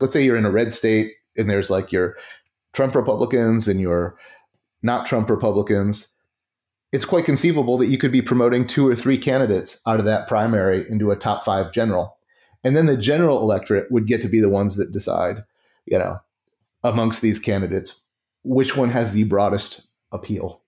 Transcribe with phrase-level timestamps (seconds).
[0.00, 2.16] let's say you're in a red state and there's like your
[2.72, 4.16] Trump Republicans and your
[4.82, 6.12] not Trump Republicans.
[6.92, 10.28] It's quite conceivable that you could be promoting two or three candidates out of that
[10.28, 12.16] primary into a top five general.
[12.64, 15.36] And then the general electorate would get to be the ones that decide,
[15.86, 16.18] you know,
[16.84, 18.04] amongst these candidates,
[18.44, 20.62] which one has the broadest appeal.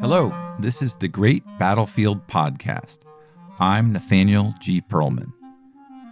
[0.00, 3.05] Hello, this is the Great Battlefield Podcast.
[3.58, 4.82] I'm Nathaniel G.
[4.82, 5.32] Pearlman.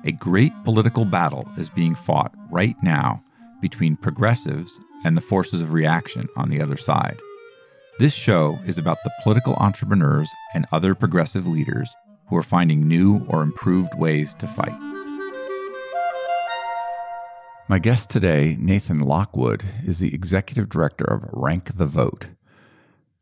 [0.06, 3.22] A great political battle is being fought right now
[3.60, 7.20] between progressives and the forces of reaction on the other side.
[7.98, 11.94] This show is about the political entrepreneurs and other progressive leaders
[12.28, 14.80] who are finding new or improved ways to fight.
[17.68, 22.28] My guest today, Nathan Lockwood, is the executive director of Rank the Vote.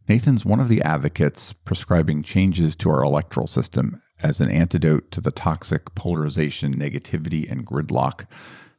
[0.09, 5.21] Nathan's one of the advocates prescribing changes to our electoral system as an antidote to
[5.21, 8.27] the toxic polarization, negativity, and gridlock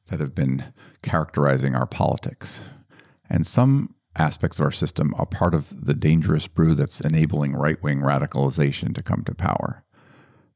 [0.08, 2.62] that have been characterizing our politics.
[3.30, 7.82] And some aspects of our system are part of the dangerous brew that's enabling right
[7.82, 9.84] wing radicalization to come to power.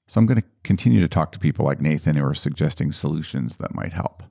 [0.07, 3.57] So I'm going to continue to talk to people like Nathan who are suggesting solutions
[3.57, 4.23] that might help.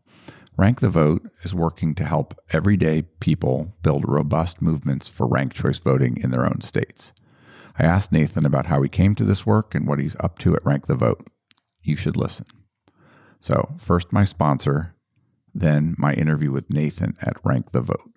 [0.56, 5.78] Rank the Vote is working to help everyday people build robust movements for ranked choice
[5.78, 7.12] voting in their own states.
[7.78, 10.56] I asked Nathan about how he came to this work and what he's up to
[10.56, 11.27] at Rank the Vote.
[11.83, 12.46] You should listen.
[13.41, 14.94] So, first, my sponsor,
[15.55, 18.10] then, my interview with Nathan at Rank the Vote.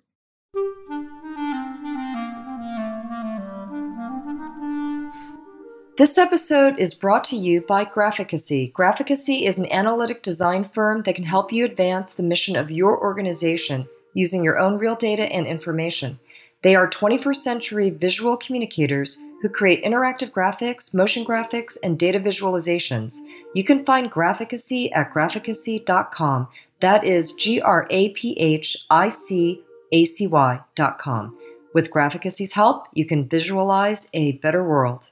[5.98, 8.72] This episode is brought to you by Graphicacy.
[8.72, 12.98] Graphicacy is an analytic design firm that can help you advance the mission of your
[12.98, 16.18] organization using your own real data and information.
[16.62, 23.16] They are 21st century visual communicators who create interactive graphics, motion graphics, and data visualizations.
[23.54, 26.48] You can find Graphicacy at graphicacy.com.
[26.80, 31.38] That is G R A P H I C A C Y.com.
[31.72, 35.08] With Graphicacy's help, you can visualize a better world.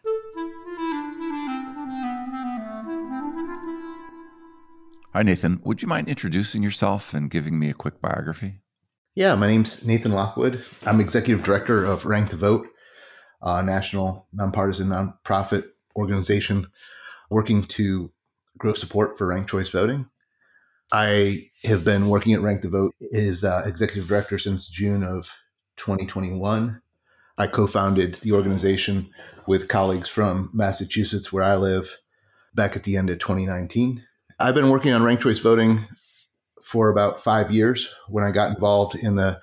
[5.15, 5.61] Hi, Nathan.
[5.65, 8.61] Would you mind introducing yourself and giving me a quick biography?
[9.19, 10.63] Yeah, my name's Nathan Lockwood.
[10.87, 12.69] I'm executive director of Rank the Vote,
[13.43, 15.65] a national nonpartisan nonprofit
[15.97, 16.69] organization
[17.29, 18.13] working to
[18.59, 20.07] grow support for ranked choice voting.
[20.93, 25.35] I have been working at Rank the Vote as uh, executive director since June of
[25.79, 26.81] 2021.
[27.39, 29.11] I co founded the organization
[29.49, 31.99] with colleagues from Massachusetts, where I live,
[32.55, 34.01] back at the end of 2019.
[34.39, 35.89] I've been working on ranked choice voting
[36.69, 39.41] for about five years when I got involved in the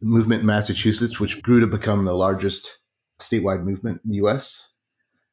[0.00, 2.78] movement in Massachusetts, which grew to become the largest
[3.18, 4.68] statewide movement in the US.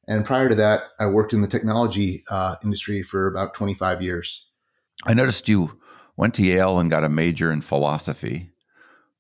[0.07, 4.47] And prior to that, I worked in the technology uh, industry for about 25 years.
[5.06, 5.79] I noticed you
[6.18, 8.50] went to Yale and got a major in philosophy,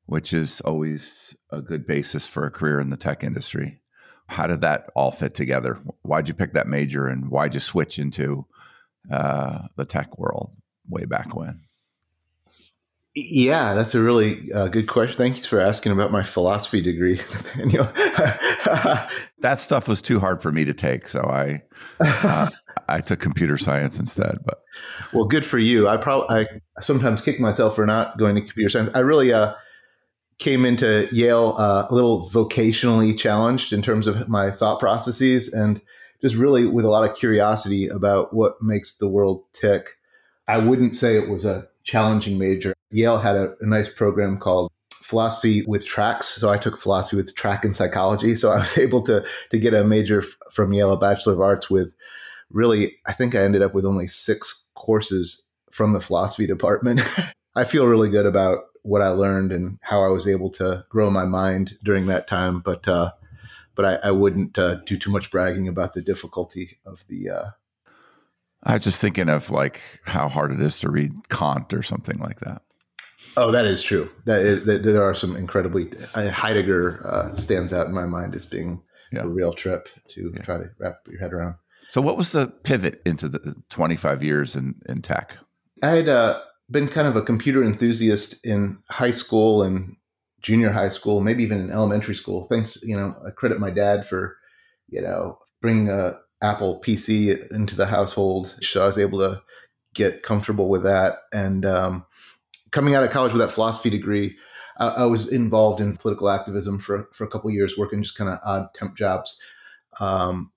[0.07, 3.81] which is always a good basis for a career in the tech industry.
[4.25, 5.79] How did that all fit together?
[6.01, 8.47] Why'd you pick that major and why'd you switch into
[9.11, 10.55] uh, the tech world
[10.89, 11.61] way back when?
[13.15, 15.17] Yeah, that's a really uh, good question.
[15.17, 17.83] Thanks for asking about my philosophy degree, Nathaniel.
[19.39, 21.61] that stuff was too hard for me to take, so I
[21.99, 22.49] uh,
[22.89, 24.39] I took computer science instead.
[24.43, 24.63] But
[25.13, 25.87] well, good for you.
[25.87, 28.89] I probably I sometimes kick myself for not going to computer science.
[28.95, 29.53] I really uh,
[30.39, 35.79] came into Yale uh, a little vocationally challenged in terms of my thought processes and
[36.21, 39.97] just really with a lot of curiosity about what makes the world tick.
[40.47, 42.73] I wouldn't say it was a challenging major.
[42.91, 46.27] Yale had a, a nice program called philosophy with tracks.
[46.27, 48.35] So I took philosophy with track and psychology.
[48.35, 51.41] So I was able to to get a major f- from Yale, a Bachelor of
[51.41, 51.93] Arts with
[52.49, 57.01] really, I think I ended up with only six courses from the philosophy department.
[57.55, 61.09] I feel really good about what I learned and how I was able to grow
[61.09, 62.59] my mind during that time.
[62.59, 63.11] But uh,
[63.75, 67.29] but I, I wouldn't uh, do too much bragging about the difficulty of the.
[67.29, 67.49] Uh,
[68.63, 72.17] I was just thinking of like how hard it is to read Kant or something
[72.19, 72.61] like that.
[73.35, 74.09] Oh, that is true.
[74.25, 78.35] That, is, that there are some incredibly uh, Heidegger uh, stands out in my mind
[78.35, 78.81] as being
[79.11, 79.21] yeah.
[79.21, 80.43] a real trip to yeah.
[80.43, 81.55] try to wrap your head around.
[81.89, 85.35] So, what was the pivot into the 25 years in, in tech?
[85.81, 89.95] I had uh, been kind of a computer enthusiast in high school and
[90.41, 92.47] junior high school, maybe even in elementary school.
[92.49, 94.37] Thanks, you know, I credit my dad for,
[94.89, 98.55] you know, bringing a Apple PC into the household.
[98.61, 99.41] So I was able to
[99.95, 101.19] get comfortable with that.
[101.33, 102.05] And um,
[102.71, 104.35] coming out of college with that philosophy degree,
[104.77, 108.29] I, I, was involved in political activism for for a couple years, working just kind
[108.29, 109.39] of odd temp jobs.
[109.99, 110.51] Um,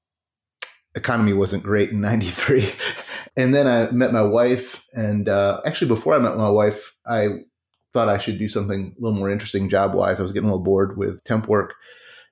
[0.94, 2.73] economy wasn't great in 93
[3.37, 7.29] and then i met my wife and uh, actually before i met my wife i
[7.93, 10.53] thought i should do something a little more interesting job wise i was getting a
[10.53, 11.75] little bored with temp work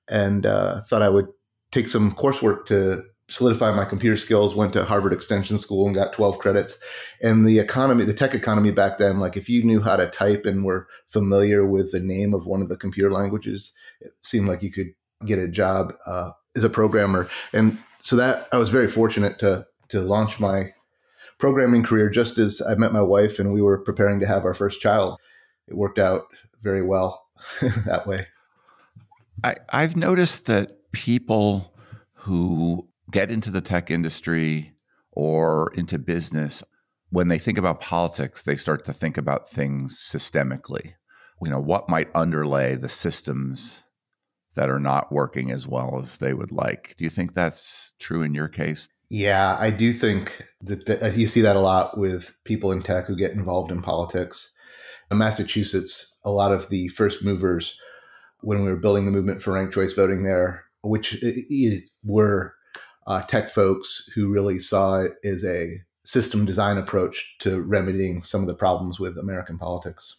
[0.08, 1.26] and uh, thought i would
[1.72, 6.12] take some coursework to solidify my computer skills went to harvard extension school and got
[6.12, 6.76] 12 credits.
[7.22, 10.44] And the economy the tech economy back then like if you knew how to type
[10.44, 14.62] and were familiar with the name of one of the computer languages it seemed like
[14.62, 14.92] you could
[15.24, 17.28] get a job uh, as a programmer.
[17.52, 20.74] And so that i was very fortunate to to launch my
[21.38, 24.54] programming career just as i met my wife and we were preparing to have our
[24.54, 25.18] first child.
[25.66, 26.26] It worked out
[26.62, 27.26] very well
[27.86, 28.26] that way.
[29.42, 31.74] I, i've noticed that people
[32.12, 34.74] who get into the tech industry
[35.12, 36.64] or into business,
[37.10, 40.94] when they think about politics, they start to think about things systemically.
[41.40, 43.84] You know, what might underlay the systems
[44.56, 46.96] that are not working as well as they would like.
[46.98, 48.88] Do you think that's true in your case?
[49.10, 52.82] Yeah, I do think that, that uh, you see that a lot with people in
[52.82, 54.52] tech who get involved in politics.
[55.10, 57.78] In Massachusetts, a lot of the first movers
[58.40, 61.30] when we were building the movement for ranked choice voting there, which uh,
[62.02, 62.54] were
[63.06, 68.42] uh, tech folks who really saw it as a system design approach to remedying some
[68.42, 70.16] of the problems with American politics.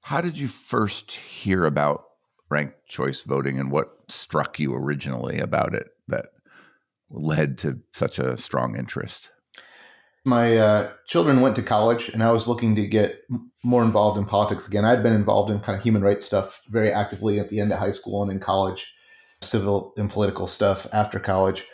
[0.00, 2.04] How did you first hear about
[2.50, 6.26] ranked choice voting and what struck you originally about it that
[7.10, 9.30] led to such a strong interest?
[10.26, 13.22] My uh, children went to college, and I was looking to get
[13.62, 14.84] more involved in politics again.
[14.84, 17.78] I'd been involved in kind of human rights stuff very actively at the end of
[17.78, 18.90] high school and in college,
[19.42, 21.66] civil and political stuff after college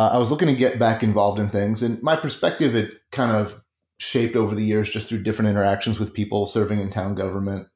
[0.00, 3.32] uh, I was looking to get back involved in things, and my perspective had kind
[3.32, 3.62] of
[3.98, 7.68] shaped over the years just through different interactions with people serving in town government.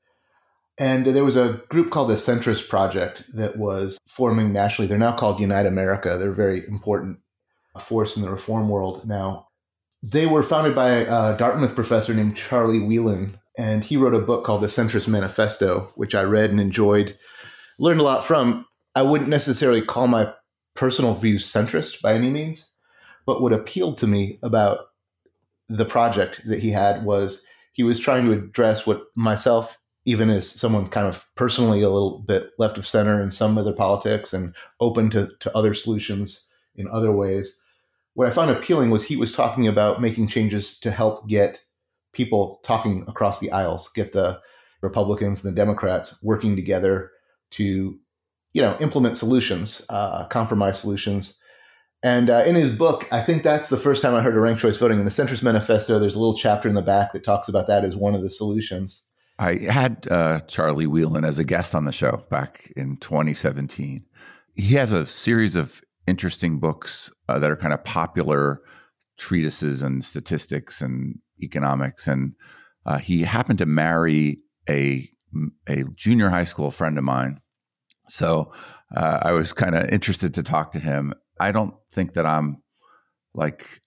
[0.79, 4.89] And there was a group called the Centrist Project that was forming nationally.
[4.89, 6.17] They're now called Unite America.
[6.17, 7.19] They're a very important
[7.79, 9.49] force in the reform world now.
[10.03, 14.47] They were founded by a Dartmouth professor named Charlie Wheelan, and he wrote a book
[14.47, 17.19] called The Centrist Manifesto, which I read and enjoyed,
[17.79, 18.65] learned a lot from.
[18.95, 20.33] I wouldn't necessarily call my
[20.75, 22.71] personal views centrist by any means,
[23.27, 24.91] but what appealed to me about
[25.69, 30.49] the project that he had was he was trying to address what myself, even as
[30.49, 34.55] someone kind of personally a little bit left of center in some other politics and
[34.81, 37.61] open to, to other solutions in other ways.
[38.15, 41.63] What I found appealing was he was talking about making changes to help get
[42.13, 44.41] people talking across the aisles, get the
[44.83, 47.11] Republicans and the Democrats working together
[47.53, 47.99] to
[48.55, 51.39] you know implement solutions, uh, compromise solutions.
[52.03, 54.61] And uh, in his book, I think that's the first time I heard of ranked
[54.61, 54.99] choice voting.
[54.99, 57.85] In the Centrist Manifesto, there's a little chapter in the back that talks about that
[57.85, 59.05] as one of the solutions.
[59.39, 64.05] I had uh, Charlie Wheelan as a guest on the show back in 2017.
[64.55, 68.61] He has a series of interesting books uh, that are kind of popular
[69.17, 72.07] treatises and statistics and economics.
[72.07, 72.35] And
[72.87, 75.11] uh, he happened to marry a
[75.67, 77.41] a junior high school friend of mine
[78.09, 78.53] so
[78.95, 81.15] uh, I was kind of interested to talk to him.
[81.41, 82.63] I don't think that I'm
[83.35, 83.81] like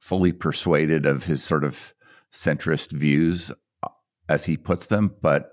[0.00, 1.94] fully persuaded of his sort of
[2.32, 3.52] centrist views
[3.82, 3.88] uh,
[4.28, 5.52] as he puts them, but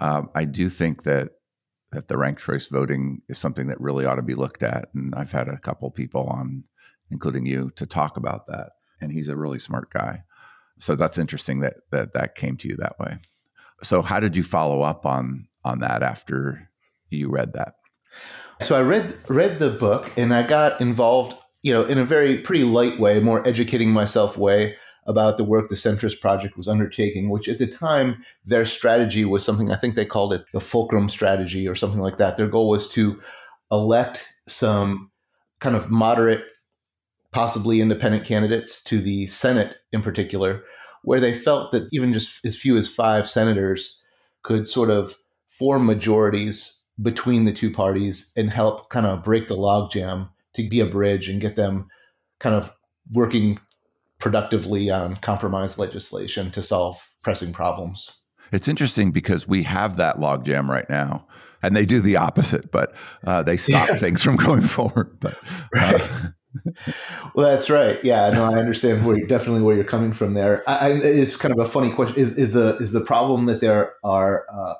[0.00, 1.30] um, I do think that
[1.92, 4.88] that the ranked choice voting is something that really ought to be looked at.
[4.92, 6.64] And I've had a couple people on,
[7.10, 8.72] including you, to talk about that.
[9.00, 10.24] And he's a really smart guy.
[10.78, 13.18] So that's interesting that that that came to you that way.
[13.82, 16.70] So how did you follow up on on that after
[17.10, 17.74] you read that?
[18.60, 22.38] So I read read the book and I got involved, you know, in a very
[22.38, 27.28] pretty light way, more educating myself way about the work the Centrist Project was undertaking,
[27.30, 31.08] which at the time their strategy was something I think they called it the fulcrum
[31.08, 32.36] strategy or something like that.
[32.36, 33.20] Their goal was to
[33.70, 35.10] elect some
[35.60, 36.44] kind of moderate,
[37.32, 40.64] possibly independent candidates to the Senate in particular,
[41.02, 44.00] where they felt that even just as few as five senators
[44.42, 45.16] could sort of
[45.48, 50.80] form majorities between the two parties and help kind of break the logjam to be
[50.80, 51.88] a bridge and get them
[52.40, 52.72] kind of
[53.12, 53.58] working
[54.18, 58.10] productively on compromise legislation to solve pressing problems.
[58.52, 61.26] It's interesting because we have that logjam right now,
[61.62, 62.94] and they do the opposite, but
[63.26, 63.98] uh, they stop yeah.
[63.98, 65.18] things from going forward.
[65.20, 65.36] But
[65.76, 65.98] uh,
[67.34, 68.02] well, that's right.
[68.04, 70.62] Yeah, no, I understand where you're, definitely where you're coming from there.
[70.68, 72.16] I, I, it's kind of a funny question.
[72.16, 74.74] Is, is the is the problem that there are uh,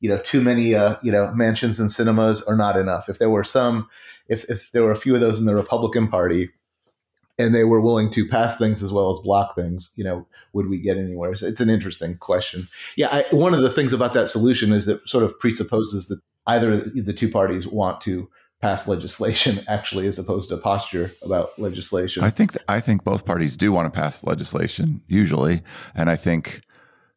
[0.00, 3.08] you know too many uh, you know Manchins and Sinemas are not enough.
[3.08, 3.88] If there were some,
[4.28, 6.50] if if there were a few of those in the Republican Party,
[7.38, 10.68] and they were willing to pass things as well as block things, you know, would
[10.68, 11.34] we get anywhere?
[11.34, 12.66] So it's an interesting question.
[12.96, 16.20] Yeah, I, one of the things about that solution is that sort of presupposes that
[16.46, 18.28] either the two parties want to
[18.60, 22.24] pass legislation actually as opposed to posture about legislation.
[22.24, 25.62] I think I think both parties do want to pass legislation usually,
[25.94, 26.62] and I think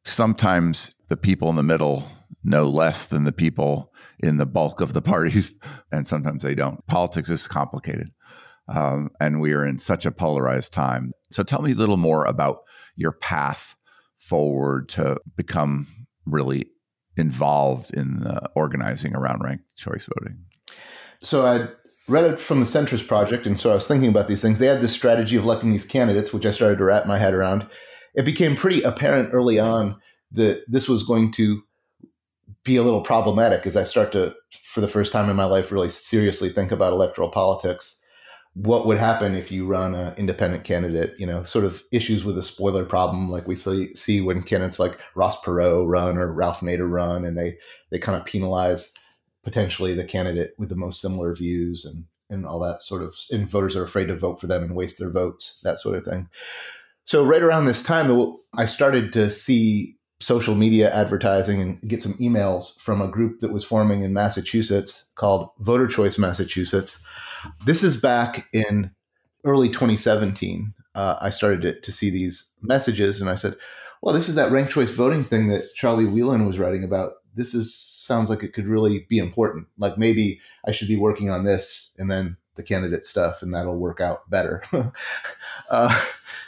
[0.03, 2.09] sometimes the people in the middle
[2.43, 5.53] know less than the people in the bulk of the parties,
[5.91, 6.86] and sometimes they don't.
[6.88, 8.12] Politics is complicated,
[8.67, 11.13] um, and we are in such a polarized time.
[11.31, 12.59] So tell me a little more about
[12.95, 13.75] your path
[14.17, 15.88] forward to become
[16.25, 16.67] really
[17.17, 20.38] involved in organizing around ranked choice voting.
[21.21, 21.67] So I
[22.07, 24.59] read it from the Centrist Project, and so I was thinking about these things.
[24.59, 27.33] They had this strategy of electing these candidates, which I started to wrap my head
[27.33, 27.67] around.
[28.15, 29.98] It became pretty apparent early on
[30.31, 31.62] that this was going to
[32.63, 35.71] be a little problematic as I start to, for the first time in my life,
[35.71, 38.01] really seriously think about electoral politics.
[38.53, 41.13] What would happen if you run an independent candidate?
[41.17, 44.79] You know, sort of issues with a spoiler problem, like we see, see when candidates
[44.79, 47.57] like Ross Perot run or Ralph Nader run, and they
[47.91, 48.93] they kind of penalize
[49.43, 53.49] potentially the candidate with the most similar views and and all that sort of and
[53.49, 56.29] voters are afraid to vote for them and waste their votes that sort of thing
[57.03, 62.13] so right around this time i started to see social media advertising and get some
[62.15, 66.99] emails from a group that was forming in massachusetts called voter choice massachusetts
[67.65, 68.91] this is back in
[69.45, 73.55] early 2017 uh, i started to, to see these messages and i said
[74.01, 77.53] well this is that ranked choice voting thing that charlie wheelan was writing about this
[77.53, 79.67] is sounds like it could really be important.
[79.77, 83.77] Like maybe I should be working on this and then the candidate stuff, and that'll
[83.77, 84.63] work out better.
[85.69, 86.05] uh,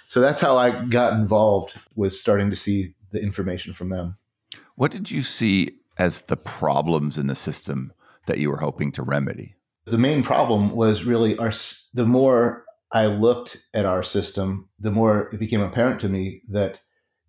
[0.09, 1.75] so that's how I got involved.
[1.95, 4.15] Was starting to see the information from them.
[4.75, 7.93] What did you see as the problems in the system
[8.27, 9.55] that you were hoping to remedy?
[9.85, 11.51] The main problem was really our.
[11.93, 16.79] The more I looked at our system, the more it became apparent to me that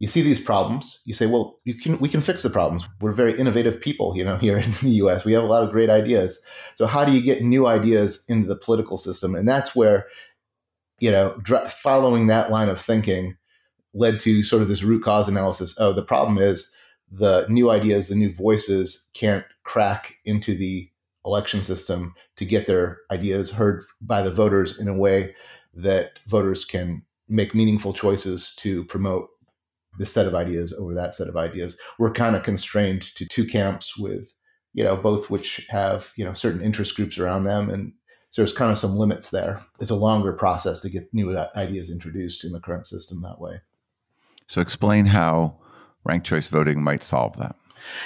[0.02, 3.12] you see these problems you say well you can we can fix the problems we're
[3.12, 5.88] very innovative people you know here in the us we have a lot of great
[5.88, 6.42] ideas
[6.74, 10.08] so how do you get new ideas into the political system and that's where
[10.98, 13.36] you know following that line of thinking
[13.94, 16.72] led to sort of this root cause analysis oh the problem is
[17.10, 20.88] the new ideas the new voices can't crack into the
[21.24, 25.34] election system to get their ideas heard by the voters in a way
[25.74, 29.28] that voters can make meaningful choices to promote
[29.98, 31.76] this set of ideas over that set of ideas.
[31.98, 34.34] We're kind of constrained to two camps with,
[34.72, 37.70] you know, both which have, you know, certain interest groups around them.
[37.70, 37.92] And
[38.30, 39.62] so there's kind of some limits there.
[39.80, 43.60] It's a longer process to get new ideas introduced in the current system that way.
[44.52, 45.56] So explain how
[46.04, 47.56] ranked choice voting might solve that.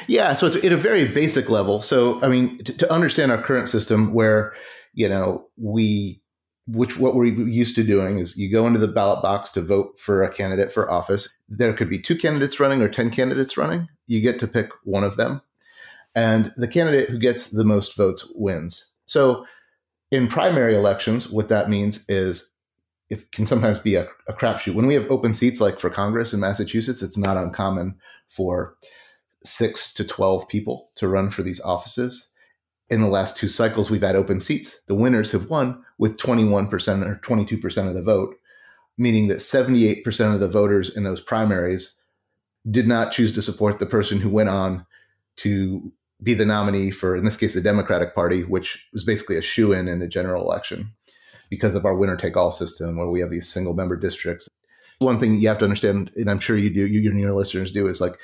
[0.06, 1.80] Yeah, so it's at a very basic level.
[1.80, 4.54] So, I mean, to, to understand our current system where,
[4.94, 6.22] you know, we
[6.68, 9.98] which what we're used to doing is you go into the ballot box to vote
[9.98, 11.28] for a candidate for office.
[11.48, 13.88] There could be two candidates running or 10 candidates running.
[14.06, 15.42] You get to pick one of them.
[16.14, 18.92] And the candidate who gets the most votes wins.
[19.06, 19.44] So
[20.12, 22.55] in primary elections, what that means is
[23.08, 24.74] it can sometimes be a, a crapshoot.
[24.74, 27.96] When we have open seats, like for Congress in Massachusetts, it's not uncommon
[28.28, 28.76] for
[29.44, 32.32] six to 12 people to run for these offices
[32.88, 34.82] in the last two cycles, we've had open seats.
[34.86, 38.36] The winners have won with 21% or 22% of the vote,
[38.96, 41.94] meaning that 78% of the voters in those primaries
[42.70, 44.86] did not choose to support the person who went on
[45.36, 49.42] to be the nominee for, in this case, the Democratic Party, which was basically a
[49.42, 50.92] shoe in in the general election
[51.50, 54.48] because of our winner take all system where we have these single member districts.
[54.98, 57.72] One thing you have to understand, and I'm sure you do, you and your listeners
[57.72, 58.14] do, is like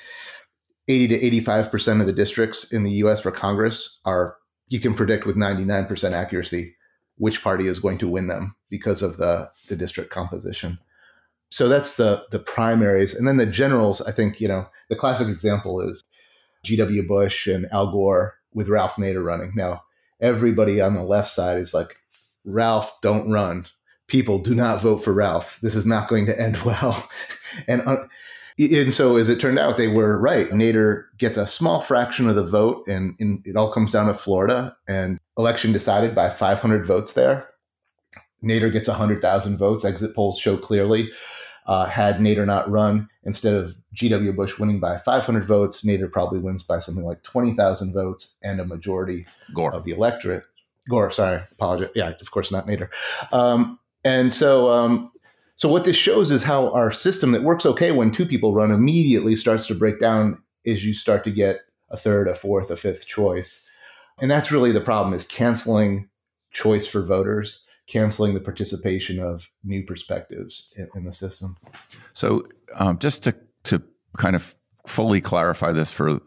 [0.88, 4.36] 80 to 85% of the districts in the US for Congress are
[4.68, 6.74] you can predict with 99% accuracy
[7.18, 10.78] which party is going to win them because of the, the district composition.
[11.50, 13.14] So that's the the primaries.
[13.14, 16.02] And then the generals, I think, you know, the classic example is
[16.64, 17.06] G.W.
[17.06, 19.52] Bush and Al Gore with Ralph Nader running.
[19.54, 19.82] Now,
[20.20, 21.96] everybody on the left side is like,
[22.44, 23.66] Ralph, don't run.
[24.08, 25.58] People do not vote for Ralph.
[25.62, 27.08] This is not going to end well.
[27.66, 28.04] and uh,
[28.58, 30.50] and so, as it turned out, they were right.
[30.50, 34.14] Nader gets a small fraction of the vote, and, and it all comes down to
[34.14, 34.76] Florida.
[34.86, 37.48] And election decided by 500 votes there.
[38.44, 39.84] Nader gets 100,000 votes.
[39.84, 41.10] Exit polls show clearly.
[41.66, 44.32] Uh, had Nader not run, instead of G.W.
[44.32, 48.64] Bush winning by 500 votes, Nader probably wins by something like 20,000 votes and a
[48.64, 49.72] majority Gore.
[49.72, 50.42] of the electorate.
[50.88, 51.90] Gore, sorry, apologize.
[51.94, 52.88] Yeah, of course, not Nader.
[53.32, 55.12] Um, and so um,
[55.56, 58.70] so what this shows is how our system that works okay when two people run
[58.70, 61.60] immediately starts to break down as you start to get
[61.90, 63.64] a third, a fourth, a fifth choice.
[64.20, 66.08] And that's really the problem is canceling
[66.52, 71.56] choice for voters, canceling the participation of new perspectives in, in the system.
[72.12, 73.34] So um, just to,
[73.64, 73.82] to
[74.16, 74.54] kind of
[74.86, 76.20] fully clarify this for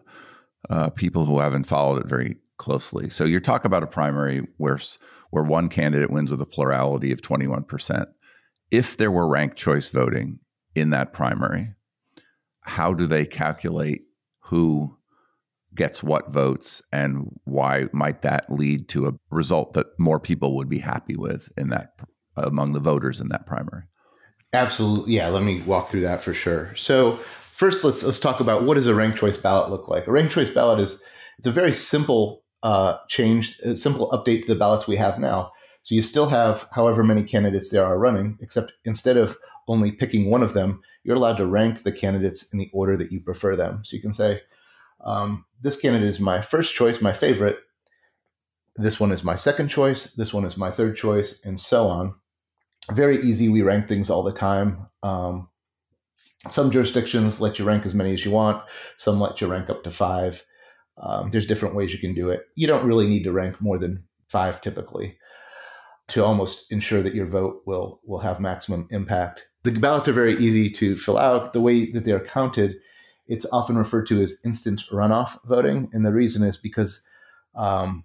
[0.69, 3.09] uh, people who haven't followed it very closely.
[3.09, 4.79] So you're talking about a primary where
[5.31, 8.05] where one candidate wins with a plurality of 21%.
[8.71, 10.39] If there were ranked choice voting
[10.75, 11.73] in that primary,
[12.61, 14.03] how do they calculate
[14.39, 14.97] who
[15.75, 20.69] gets what votes and why might that lead to a result that more people would
[20.69, 21.99] be happy with in that
[22.37, 23.83] among the voters in that primary?
[24.53, 25.15] Absolutely.
[25.15, 26.73] Yeah, let me walk through that for sure.
[26.75, 30.07] So, first let's let's talk about what does a ranked choice ballot look like?
[30.07, 31.03] A ranked choice ballot is
[31.37, 35.51] it's a very simple uh, change, a simple update to the ballots we have now.
[35.81, 40.29] So you still have however many candidates there are running, except instead of only picking
[40.29, 43.55] one of them, you're allowed to rank the candidates in the order that you prefer
[43.55, 43.83] them.
[43.83, 44.41] So you can say,
[45.03, 47.57] um, this candidate is my first choice, my favorite.
[48.75, 50.13] This one is my second choice.
[50.13, 52.15] This one is my third choice, and so on.
[52.91, 53.49] Very easy.
[53.49, 54.87] We rank things all the time.
[55.03, 55.49] Um,
[56.51, 58.63] some jurisdictions let you rank as many as you want.
[58.97, 60.43] Some let you rank up to five.
[60.97, 62.47] Um, there's different ways you can do it.
[62.55, 65.17] You don't really need to rank more than five typically
[66.07, 69.47] to almost ensure that your vote will will have maximum impact.
[69.63, 71.53] The ballots are very easy to fill out.
[71.53, 72.75] The way that they're counted,
[73.27, 77.05] it's often referred to as instant runoff voting, and the reason is because
[77.55, 78.03] um,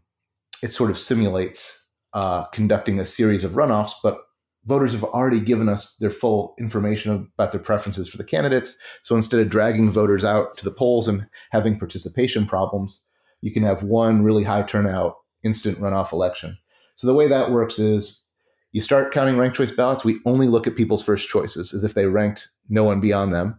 [0.62, 4.18] it sort of simulates uh, conducting a series of runoffs, but
[4.66, 8.76] voters have already given us their full information about their preferences for the candidates.
[9.02, 13.00] So instead of dragging voters out to the polls and having participation problems,
[13.40, 16.58] you can have one really high turnout instant runoff election.
[16.96, 18.26] So the way that works is
[18.72, 20.04] you start counting ranked choice ballots.
[20.04, 23.58] We only look at people's first choices as if they ranked no one beyond them.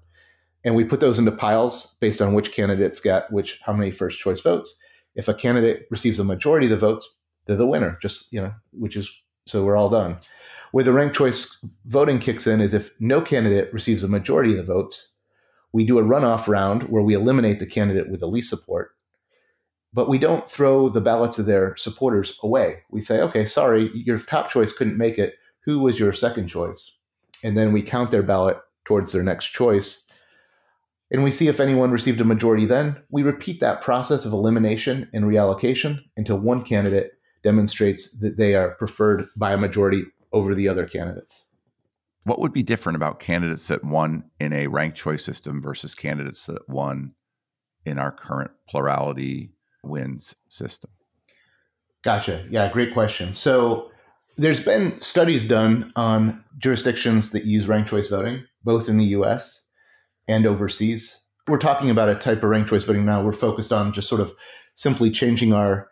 [0.63, 4.19] And we put those into piles based on which candidates get which how many first
[4.19, 4.79] choice votes.
[5.15, 7.09] If a candidate receives a majority of the votes,
[7.45, 9.11] they're the winner, just, you know, which is
[9.47, 10.19] so we're all done.
[10.71, 14.57] Where the ranked choice voting kicks in is if no candidate receives a majority of
[14.57, 15.11] the votes,
[15.73, 18.91] we do a runoff round where we eliminate the candidate with the least support.
[19.93, 22.83] But we don't throw the ballots of their supporters away.
[22.89, 25.35] We say, okay, sorry, your top choice couldn't make it.
[25.65, 26.97] Who was your second choice?
[27.43, 30.07] And then we count their ballot towards their next choice.
[31.11, 32.95] And we see if anyone received a majority then.
[33.11, 37.11] We repeat that process of elimination and reallocation until one candidate
[37.43, 41.47] demonstrates that they are preferred by a majority over the other candidates.
[42.23, 46.45] What would be different about candidates that won in a ranked choice system versus candidates
[46.45, 47.13] that won
[47.85, 50.91] in our current plurality wins system?
[52.03, 52.45] Gotcha.
[52.49, 53.33] Yeah, great question.
[53.33, 53.91] So
[54.37, 59.69] there's been studies done on jurisdictions that use ranked choice voting, both in the US
[60.27, 61.23] and overseas.
[61.47, 63.23] We're talking about a type of ranked choice voting now.
[63.23, 64.33] We're focused on just sort of
[64.75, 65.89] simply changing our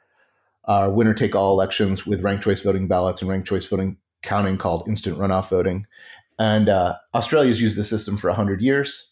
[0.66, 4.58] our winner take all elections with ranked choice voting ballots and ranked choice voting counting
[4.58, 5.86] called instant runoff voting.
[6.38, 9.12] And uh, Australia's used the system for 100 years.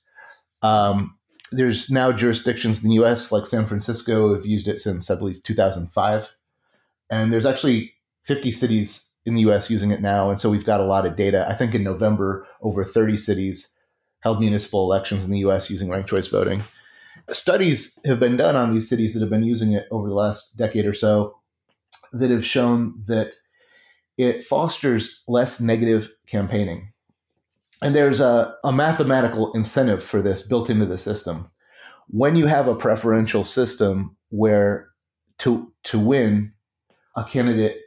[0.62, 1.16] Um,
[1.52, 5.44] there's now jurisdictions in the US, like San Francisco, have used it since, I believe,
[5.44, 6.34] 2005.
[7.10, 7.94] And there's actually
[8.24, 10.30] 50 cities in the US using it now.
[10.30, 11.46] And so we've got a lot of data.
[11.50, 13.74] I think in November, over 30 cities
[14.22, 16.64] held municipal elections in the US using ranked choice voting.
[17.30, 20.58] Studies have been done on these cities that have been using it over the last
[20.58, 21.38] decade or so
[22.14, 23.34] that have shown that
[24.18, 26.92] it fosters less negative campaigning.
[27.82, 31.50] And there's a, a mathematical incentive for this built into the system.
[32.08, 34.90] When you have a preferential system where
[35.40, 36.54] to to win,
[37.16, 37.82] a candidate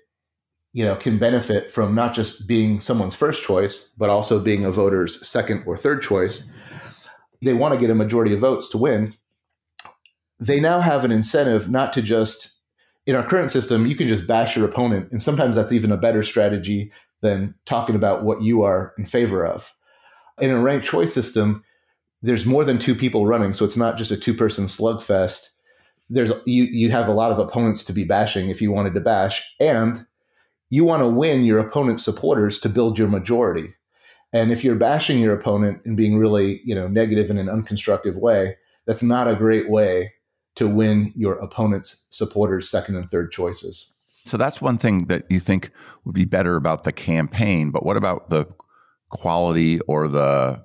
[0.73, 4.71] you know can benefit from not just being someone's first choice, but also being a
[4.71, 6.49] voter's second or third choice.
[7.43, 9.11] They want to get a majority of votes to win.
[10.39, 12.60] They now have an incentive not to just
[13.11, 15.11] in our current system, you can just bash your opponent.
[15.11, 16.93] And sometimes that's even a better strategy
[17.23, 19.75] than talking about what you are in favor of.
[20.39, 21.65] In a ranked choice system,
[22.23, 25.49] there's more than two people running, so it's not just a two person slugfest.
[26.09, 29.01] There's you you have a lot of opponents to be bashing if you wanted to
[29.01, 30.07] bash, and
[30.69, 33.75] you want to win your opponent's supporters to build your majority.
[34.33, 38.15] And if you're bashing your opponent and being really, you know, negative in an unconstructive
[38.19, 40.13] way, that's not a great way
[40.57, 43.93] to win your opponent's supporters' second and third choices.
[44.25, 45.71] So that's one thing that you think
[46.05, 47.71] would be better about the campaign.
[47.71, 48.47] But what about the
[49.09, 50.63] quality or the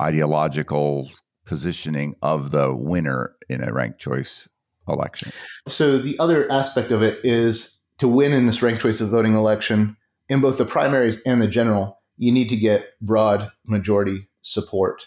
[0.00, 1.10] ideological
[1.44, 4.48] positioning of the winner in a ranked choice
[4.86, 5.32] election?
[5.66, 9.34] So the other aspect of it is to win in this ranked choice of voting
[9.34, 9.96] election
[10.28, 15.06] in both the primaries and the general, you need to get broad majority support.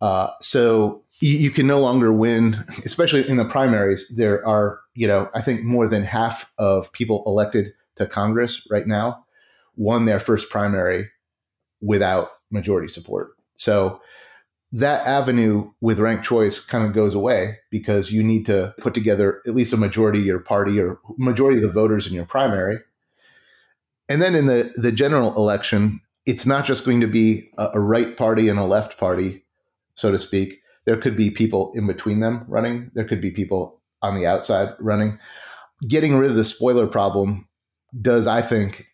[0.00, 4.12] Uh, so you, you, can no longer win, especially in the primaries.
[4.16, 8.86] There are, you know, I think more than half of people elected to Congress right
[8.86, 9.24] now
[9.76, 11.08] won their first primary
[11.80, 13.30] without majority support.
[13.56, 14.00] So
[14.72, 19.42] that avenue with ranked choice kind of goes away because you need to put together
[19.46, 22.78] at least a majority of your party or majority of the voters in your primary.
[24.08, 27.80] And then in the, the general election, it's not just going to be a, a
[27.80, 29.44] right party and a left party,
[29.94, 30.59] so to speak.
[30.86, 32.90] There could be people in between them running.
[32.94, 35.18] There could be people on the outside running.
[35.86, 37.48] Getting rid of the spoiler problem
[38.00, 38.86] does, I think,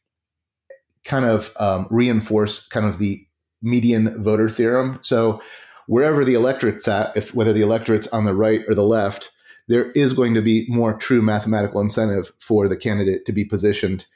[1.04, 3.24] kind of um, reinforce kind of the
[3.62, 4.98] median voter theorem.
[5.02, 5.40] So
[5.86, 9.30] wherever the electorate's at, if whether the electorate's on the right or the left,
[9.68, 14.06] there is going to be more true mathematical incentive for the candidate to be positioned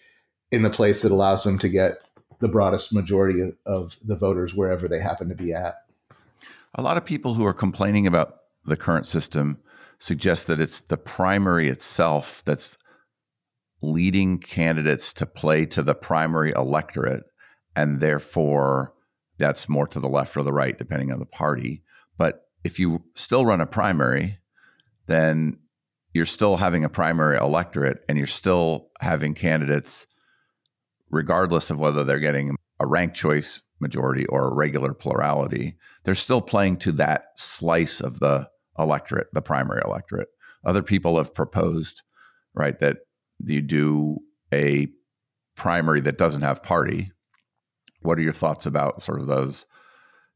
[0.52, 1.98] in the place that allows them to get
[2.40, 5.74] the broadest majority of, of the voters wherever they happen to be at.
[6.74, 9.58] A lot of people who are complaining about the current system
[9.98, 12.76] suggest that it's the primary itself that's
[13.82, 17.24] leading candidates to play to the primary electorate
[17.74, 18.94] and therefore
[19.38, 21.82] that's more to the left or the right, depending on the party.
[22.18, 24.38] But if you still run a primary,
[25.06, 25.58] then
[26.12, 30.06] you're still having a primary electorate and you're still having candidates,
[31.10, 36.42] regardless of whether they're getting a ranked choice majority or a regular plurality, they're still
[36.42, 40.28] playing to that slice of the electorate, the primary electorate.
[40.64, 42.02] Other people have proposed,
[42.54, 42.98] right, that
[43.44, 44.18] you do
[44.52, 44.88] a
[45.56, 47.12] primary that doesn't have party,
[48.02, 49.66] what are your thoughts about sort of those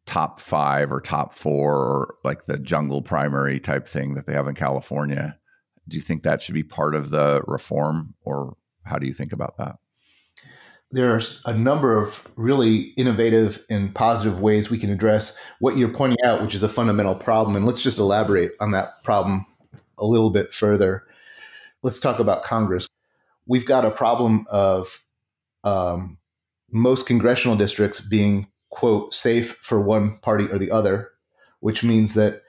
[0.07, 4.47] top five or top four or like the jungle primary type thing that they have
[4.47, 5.39] in California?
[5.89, 9.33] Do you think that should be part of the reform or how do you think
[9.33, 9.77] about that?
[10.95, 16.25] There's a number of really innovative and positive ways we can address what you're pointing
[16.25, 17.57] out, which is a fundamental problem.
[17.57, 19.45] And let's just elaborate on that problem
[19.99, 21.03] a little bit further.
[21.83, 22.87] Let's talk about Congress.
[23.49, 25.01] We've got a problem of
[25.65, 26.17] um,
[26.71, 31.11] most congressional districts being quote safe for one party or the other,
[31.59, 32.43] which means that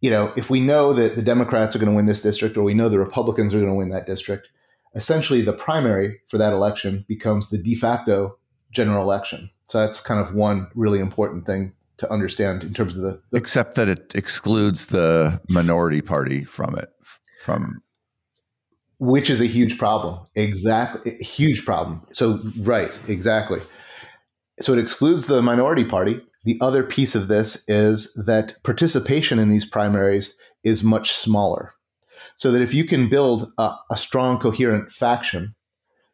[0.00, 2.64] you know if we know that the Democrats are going to win this district or
[2.64, 4.50] we know the Republicans are going to win that district,
[4.94, 8.36] essentially the primary for that election becomes the de facto
[8.70, 9.50] general election.
[9.66, 13.38] So that's kind of one really important thing to understand in terms of the, the
[13.38, 16.90] except that it excludes the minority party from it
[17.42, 17.80] from
[18.98, 20.18] which is a huge problem.
[20.34, 22.02] Exactly, huge problem.
[22.12, 23.60] So, right, exactly.
[24.60, 26.20] So it excludes the minority party.
[26.44, 31.74] The other piece of this is that participation in these primaries is much smaller.
[32.36, 35.54] So that if you can build a, a strong, coherent faction,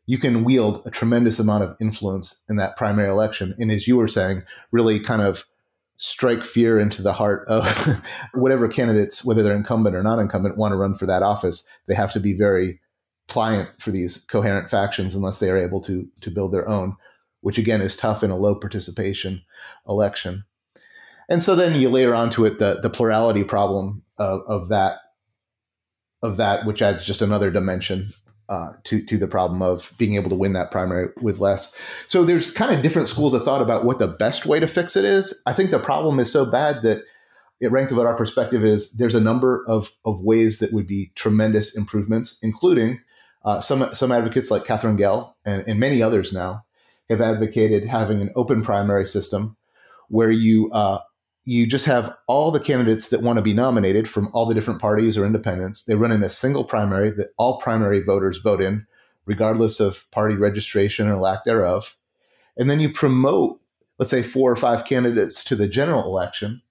[0.06, 3.54] you can wield a tremendous amount of influence in that primary election.
[3.58, 5.44] And as you were saying, really kind of
[5.96, 7.66] strike fear into the heart of
[8.34, 11.68] whatever candidates, whether they're incumbent or not incumbent, want to run for that office.
[11.86, 12.80] They have to be very
[13.28, 16.96] pliant for these coherent factions unless they are able to to build their own,
[17.40, 19.42] which again is tough in a low participation
[19.88, 20.44] election.
[21.28, 24.98] And so then you layer onto it the the plurality problem of, of that
[26.22, 28.12] of that, which adds just another dimension
[28.48, 31.74] uh, to to the problem of being able to win that primary with less.
[32.06, 34.96] So there's kind of different schools of thought about what the best way to fix
[34.96, 35.40] it is.
[35.46, 37.02] I think the problem is so bad that
[37.60, 41.12] it ranked about our perspective is there's a number of of ways that would be
[41.14, 43.00] tremendous improvements, including
[43.44, 46.64] uh, some some advocates like Katherine Gehl and, and, many others now
[47.08, 49.56] have advocated having an open primary system
[50.08, 50.98] where you uh,
[51.44, 54.80] you just have all the candidates that want to be nominated from all the different
[54.80, 55.84] parties or independents.
[55.84, 58.86] They run in a single primary that all primary voters vote in,
[59.26, 61.96] regardless of party registration or lack thereof.
[62.56, 63.60] And then you promote,
[63.98, 66.62] let's say, four or five candidates to the general election.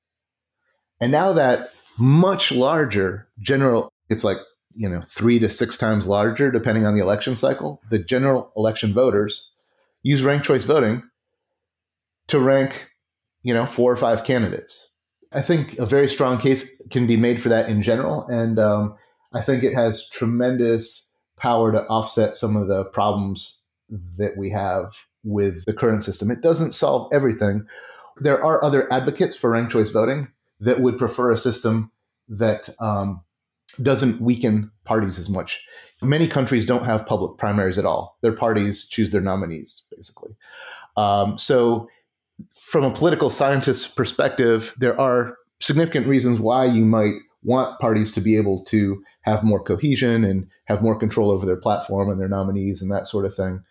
[1.02, 4.38] And now that much larger general, it's like,
[4.74, 8.94] you know, three to six times larger, depending on the election cycle, the general election
[8.94, 9.50] voters
[10.02, 11.04] use ranked choice voting
[12.28, 12.91] to rank
[13.44, 14.96] you know, four or five candidates.
[15.34, 18.96] I think a very strong case can be made for that in general, and um,
[19.34, 23.64] I think it has tremendous power to offset some of the problems
[24.18, 26.32] that we have with the current system.
[26.32, 27.66] It doesn't solve everything.
[28.18, 30.28] There are other advocates for ranked choice voting
[30.60, 31.92] that would prefer a system
[32.28, 33.22] that um,
[33.82, 35.64] doesn't weaken parties as much.
[36.02, 38.18] Many countries don't have public primaries at all.
[38.22, 40.32] Their parties choose their nominees, basically.
[40.98, 41.88] Um, so
[42.56, 48.22] from a political scientist's perspective, there are significant reasons why you might want parties to
[48.22, 52.28] be able to have more cohesion and have more control over their platform and their
[52.28, 53.64] nominees and that sort of thing.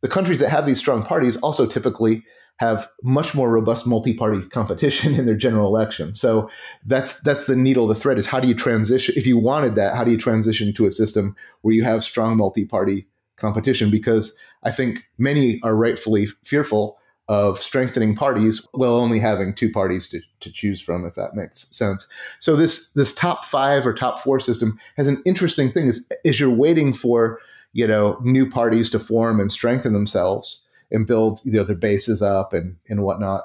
[0.00, 2.24] The countries that have these strong parties also typically
[2.56, 6.14] have much more robust multi-party competition in their general election.
[6.14, 6.50] So
[6.86, 9.94] that's that's the needle the thread is how do you transition if you wanted that,
[9.94, 14.70] how do you transition to a system where you have strong multi-party competition because I
[14.70, 16.98] think many are rightfully fearful
[17.32, 21.66] of strengthening parties while only having two parties to, to choose from, if that makes
[21.74, 22.06] sense.
[22.40, 26.38] So this this top five or top four system has an interesting thing is is
[26.38, 27.40] you're waiting for
[27.72, 32.20] you know new parties to form and strengthen themselves and build you know, their bases
[32.20, 33.44] up and and whatnot.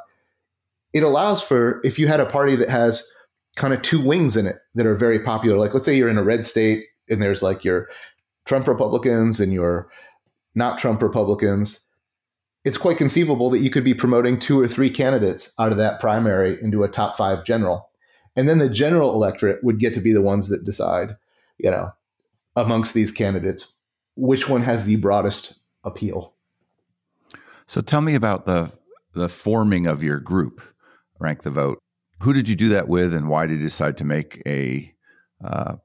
[0.91, 3.10] It allows for if you had a party that has
[3.56, 5.58] kind of two wings in it that are very popular.
[5.58, 7.88] Like let's say you're in a red state and there's like your
[8.43, 9.88] Trump Republicans and your
[10.56, 11.87] not Trump Republicans
[12.67, 16.01] it's quite conceivable that you could be promoting two or three candidates out of that
[16.01, 17.88] primary into a top five general.
[18.36, 21.15] And then the general electorate would get to be the ones that decide,
[21.58, 21.91] you know,
[22.58, 23.77] amongst these candidates,
[24.17, 26.34] which one has the broadest appeal.
[27.67, 28.73] So tell me about the
[29.13, 30.62] the forming of your group,
[31.19, 31.80] Rank the Vote.
[32.21, 34.93] Who did you do that with, and why did you decide to make a,
[35.43, 35.75] uh,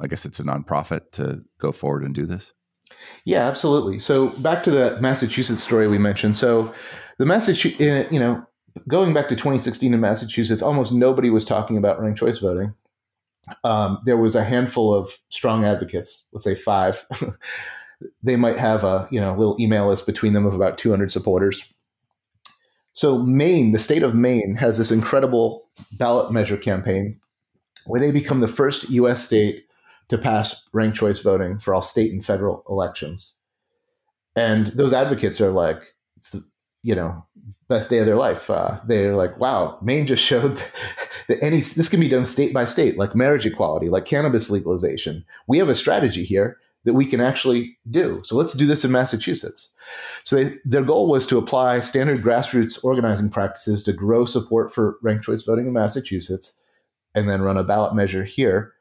[0.00, 2.52] I guess it's a nonprofit to go forward and do this?
[3.24, 3.98] Yeah, absolutely.
[3.98, 6.36] So back to the Massachusetts story we mentioned.
[6.36, 6.72] So
[7.18, 8.44] the Massachusetts, eh, you know,
[8.86, 12.74] going back to 2016 in Massachusetts, almost nobody was talking about ranked choice voting.
[13.64, 17.06] Um, there was a handful of strong advocates, let's say five.
[18.22, 21.64] they might have a you know little email list between them of about 200 supporters.
[22.92, 27.20] So Maine, the state of Maine, has this incredible ballot measure campaign
[27.86, 29.24] where they become the first U.S.
[29.24, 29.64] state
[30.08, 33.34] to pass ranked choice voting for all state and federal elections.
[34.36, 36.36] And those advocates are like, it's
[36.82, 37.24] you know,
[37.68, 38.48] best day of their life.
[38.48, 40.62] Uh, they're like, wow, Maine just showed
[41.28, 45.24] that any this can be done state by state, like marriage equality, like cannabis legalization.
[45.46, 48.22] We have a strategy here that we can actually do.
[48.24, 49.70] So let's do this in Massachusetts.
[50.24, 54.96] So they, their goal was to apply standard grassroots organizing practices to grow support for
[55.02, 56.54] ranked choice voting in Massachusetts,
[57.14, 58.72] and then run a ballot measure here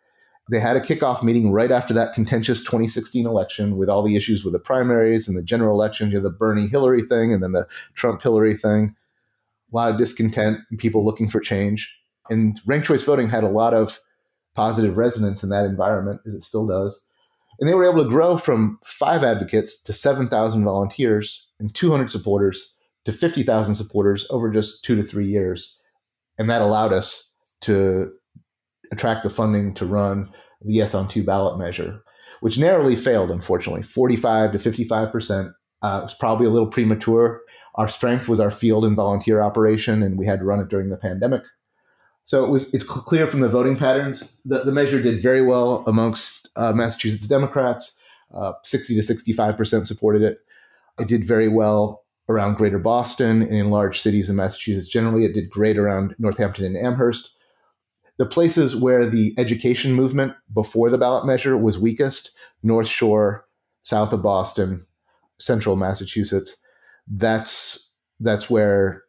[0.50, 4.44] they had a kickoff meeting right after that contentious 2016 election with all the issues
[4.44, 7.52] with the primaries and the general election, you know, the Bernie Hillary thing and then
[7.52, 8.96] the Trump Hillary thing.
[9.72, 11.94] A lot of discontent and people looking for change.
[12.30, 14.00] And ranked choice voting had a lot of
[14.56, 17.06] positive resonance in that environment, as it still does.
[17.60, 22.74] And they were able to grow from five advocates to 7,000 volunteers and 200 supporters
[23.06, 25.78] to 50,000 supporters over just two to three years.
[26.38, 27.32] And that allowed us
[27.62, 28.12] to
[28.92, 30.24] attract the funding to run
[30.62, 32.02] the Yes on Two ballot measure,
[32.42, 33.84] which narrowly failed, unfortunately.
[33.84, 35.54] 45 to 55%.
[35.84, 37.42] Uh, it was probably a little premature.
[37.76, 40.90] Our strength was our field and volunteer operation, and we had to run it during
[40.90, 41.44] the pandemic.
[42.24, 45.84] So it was it's clear from the voting patterns that the measure did very well
[45.88, 47.98] amongst uh, Massachusetts Democrats.
[48.36, 50.40] Uh, 60 to 65% supported it.
[51.00, 55.24] It did very well around Greater Boston and in large cities in Massachusetts generally.
[55.24, 57.32] It did great around Northampton and Amherst
[58.18, 62.32] the places where the education movement before the ballot measure was weakest
[62.64, 63.46] north shore
[63.82, 64.86] south of boston
[65.40, 66.58] central massachusetts
[67.08, 69.04] that's that's where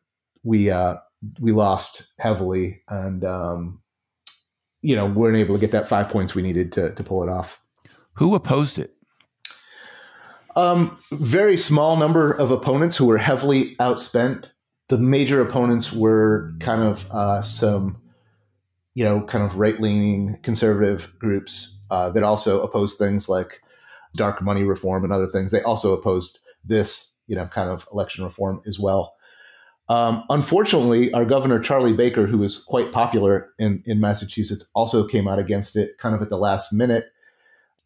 [0.44, 0.96] we uh,
[1.40, 3.80] we lost heavily and um,
[4.82, 7.28] you know weren't able to get that five points we needed to to pull it
[7.28, 7.60] off.
[8.14, 8.94] Who opposed it?
[10.56, 14.46] Um, very small number of opponents who were heavily outspent.
[14.88, 18.00] The major opponents were kind of uh, some
[18.98, 23.62] you know, kind of right leaning conservative groups uh, that also oppose things like
[24.16, 25.52] dark money reform and other things.
[25.52, 29.14] They also opposed this, you know, kind of election reform as well.
[29.88, 35.28] Um, unfortunately, our governor Charlie Baker, who was quite popular in in Massachusetts, also came
[35.28, 37.12] out against it kind of at the last minute.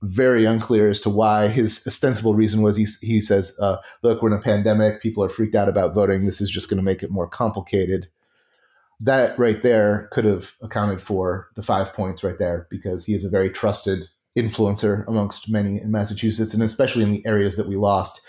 [0.00, 1.48] Very unclear as to why.
[1.48, 5.02] His ostensible reason was he he says, uh, "Look, we're in a pandemic.
[5.02, 6.24] People are freaked out about voting.
[6.24, 8.08] This is just going to make it more complicated."
[9.04, 13.24] That right there could have accounted for the five points right there because he is
[13.24, 17.76] a very trusted influencer amongst many in Massachusetts and especially in the areas that we
[17.76, 18.20] lost.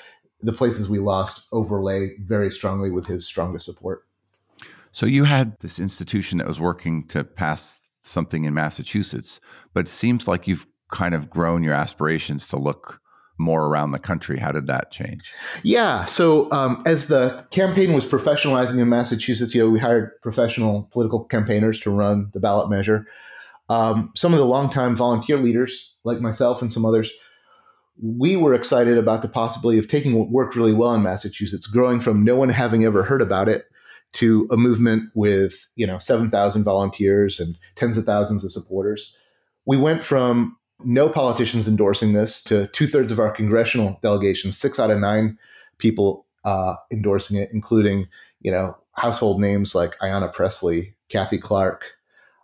[0.41, 4.05] The places we lost overlay very strongly with his strongest support.
[4.91, 9.39] So you had this institution that was working to pass something in Massachusetts,
[9.73, 12.99] but it seems like you've kind of grown your aspirations to look
[13.38, 14.38] more around the country.
[14.38, 15.34] How did that change?
[15.63, 16.06] Yeah.
[16.06, 21.24] So um, as the campaign was professionalizing in Massachusetts, you know, we hired professional political
[21.26, 23.08] campaigners to run the ballot measure.
[23.69, 27.12] Um, some of the longtime volunteer leaders, like myself and some others,
[28.02, 32.00] we were excited about the possibility of taking what worked really well in Massachusetts, growing
[32.00, 33.65] from no one having ever heard about it
[34.13, 39.15] to a movement with you know 7,000 volunteers and tens of thousands of supporters.
[39.65, 44.80] We went from no politicians endorsing this to two thirds of our congressional delegation, six
[44.80, 45.38] out of nine
[45.78, 48.08] people uh, endorsing it, including
[48.41, 51.86] you know household names like Ayanna Presley, Kathy Clark,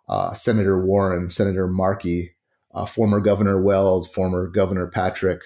[0.08, 2.34] uh, Senator Warren, Senator Markey,
[2.74, 5.44] uh, former Governor Weld, former Governor Patrick.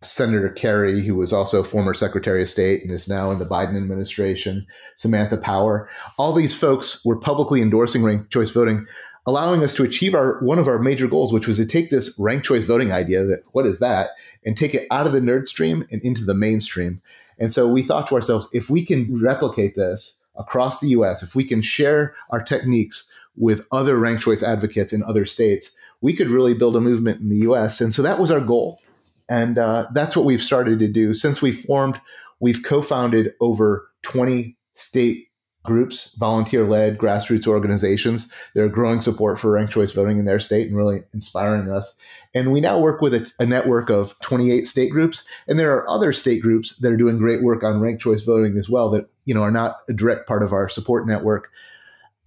[0.00, 3.76] Senator Kerry, who was also former Secretary of State and is now in the Biden
[3.76, 4.64] administration,
[4.94, 5.90] Samantha Power.
[6.18, 8.86] All these folks were publicly endorsing ranked choice voting,
[9.28, 12.18] allowing us to achieve our one of our major goals, which was to take this
[12.18, 14.12] ranked choice voting idea that what is that,
[14.46, 16.98] and take it out of the nerd stream and into the mainstream.
[17.38, 21.34] And so we thought to ourselves, if we can replicate this across the US, if
[21.34, 26.28] we can share our techniques with other ranked choice advocates in other states, we could
[26.28, 27.82] really build a movement in the US.
[27.82, 28.80] And so that was our goal.
[29.28, 31.12] And uh, that's what we've started to do.
[31.12, 32.00] Since we formed,
[32.40, 35.27] we've co founded over 20 state
[35.64, 38.32] groups, volunteer led grassroots organizations.
[38.54, 41.96] They're growing support for ranked choice voting in their state and really inspiring us.
[42.34, 45.26] And we now work with a, a, network of 28 state groups.
[45.46, 48.56] And there are other state groups that are doing great work on ranked choice voting
[48.56, 51.50] as well that you know are not a direct part of our support network.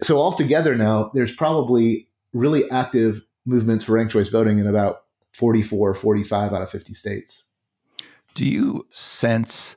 [0.02, 5.94] So altogether now, there's probably really active movements for ranked choice voting in about 44,
[5.94, 7.44] 45 out of 50 states.
[8.34, 9.76] Do you sense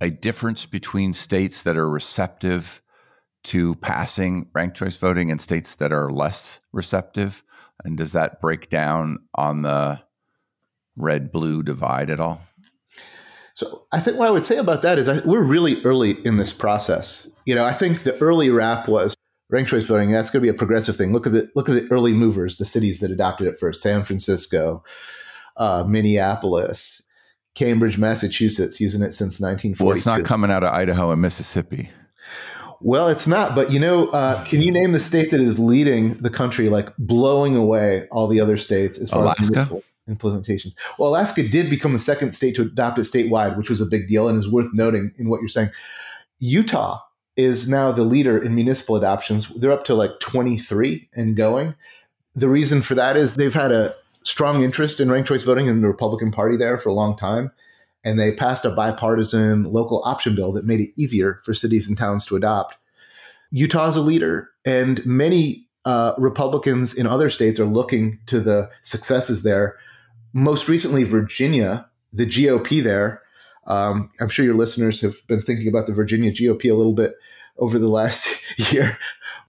[0.00, 2.80] a difference between states that are receptive
[3.44, 7.42] to passing ranked choice voting in states that are less receptive?
[7.84, 10.00] And does that break down on the
[10.96, 12.42] red blue divide at all?
[13.54, 16.36] So I think what I would say about that is I, we're really early in
[16.36, 17.28] this process.
[17.44, 19.16] You know, I think the early rap was
[19.50, 20.12] ranked choice voting.
[20.12, 21.12] That's going to be a progressive thing.
[21.12, 24.04] Look at the look at the early movers, the cities that adopted it first: San
[24.04, 24.84] Francisco,
[25.56, 27.02] uh, Minneapolis,
[27.56, 29.84] Cambridge, Massachusetts, using it since 1940.
[29.84, 31.90] Well, it's not coming out of Idaho and Mississippi.
[32.80, 33.54] Well, it's not.
[33.54, 36.94] But you know, uh, can you name the state that is leading the country, like
[36.98, 39.68] blowing away all the other states as far Alaska?
[39.72, 40.74] as implementations?
[40.98, 44.08] Well, Alaska did become the second state to adopt it statewide, which was a big
[44.08, 45.70] deal and is worth noting in what you're saying.
[46.38, 47.00] Utah
[47.36, 49.48] is now the leader in municipal adoptions.
[49.48, 51.74] They're up to like 23 and going.
[52.34, 55.80] The reason for that is they've had a strong interest in ranked choice voting in
[55.80, 57.50] the Republican Party there for a long time.
[58.04, 61.98] And they passed a bipartisan local option bill that made it easier for cities and
[61.98, 62.76] towns to adopt.
[63.50, 68.70] Utah is a leader, and many uh, Republicans in other states are looking to the
[68.82, 69.76] successes there.
[70.32, 73.22] Most recently, Virginia, the GOP there
[73.68, 77.14] um, I'm sure your listeners have been thinking about the Virginia GOP a little bit
[77.58, 78.26] over the last
[78.72, 78.98] year.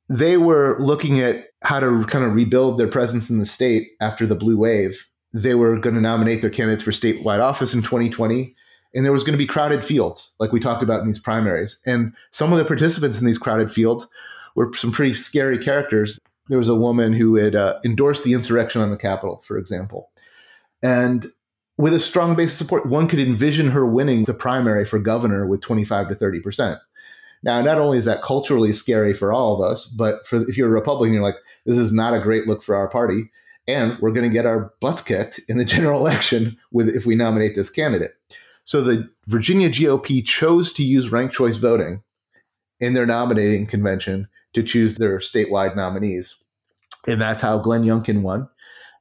[0.10, 4.28] They were looking at how to kind of rebuild their presence in the state after
[4.28, 5.08] the blue wave.
[5.34, 8.56] They were going to nominate their candidates for statewide office in 2020.
[8.96, 11.80] And there was going to be crowded fields, like we talked about in these primaries.
[11.86, 14.08] And some of the participants in these crowded fields
[14.56, 16.20] were some pretty scary characters.
[16.48, 20.10] There was a woman who had uh, endorsed the insurrection on the Capitol, for example.
[20.82, 21.32] And
[21.78, 25.46] with a strong base of support, one could envision her winning the primary for governor
[25.46, 26.80] with 25 to 30 percent.
[27.42, 30.68] Now, not only is that culturally scary for all of us, but for if you're
[30.68, 33.32] a Republican, you're like, this is not a great look for our party,
[33.70, 37.16] and we're going to get our butts kicked in the general election with if we
[37.16, 38.14] nominate this candidate.
[38.64, 42.04] So the Virginia GOP chose to use ranked choice voting
[42.80, 46.44] in their nominating convention to choose their statewide nominees,
[47.08, 48.50] and that's how Glenn Youngkin won.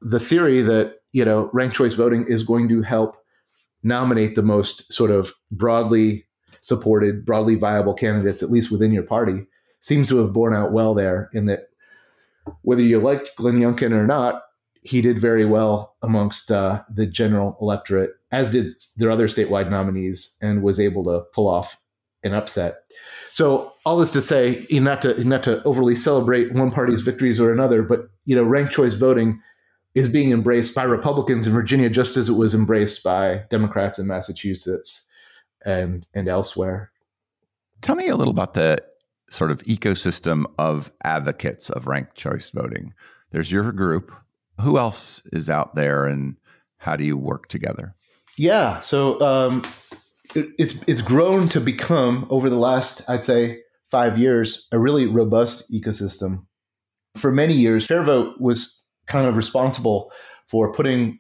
[0.00, 3.16] The theory that you know, ranked choice voting is going to help
[3.83, 6.26] nominate the most sort of broadly
[6.61, 9.46] supported, broadly viable candidates, at least within your party,
[9.81, 11.68] seems to have borne out well there in that
[12.62, 14.42] whether you like Glenn Youngkin or not,
[14.82, 20.36] he did very well amongst uh, the general electorate, as did their other statewide nominees,
[20.40, 21.80] and was able to pull off
[22.24, 22.78] an upset.
[23.32, 27.52] So all this to say, not to not to overly celebrate one party's victories or
[27.52, 29.40] another, but you know, ranked choice voting
[29.94, 34.06] is being embraced by Republicans in Virginia just as it was embraced by Democrats in
[34.06, 35.08] Massachusetts
[35.64, 36.90] and and elsewhere.
[37.80, 38.78] Tell me a little about the
[39.30, 42.94] sort of ecosystem of advocates of ranked choice voting.
[43.30, 44.12] There's your group.
[44.60, 46.36] Who else is out there, and
[46.78, 47.94] how do you work together?
[48.36, 49.62] Yeah, so um,
[50.34, 55.06] it, it's it's grown to become over the last, I'd say, five years, a really
[55.06, 56.44] robust ecosystem.
[57.16, 60.12] For many years, FairVote was kind of responsible
[60.46, 61.18] for putting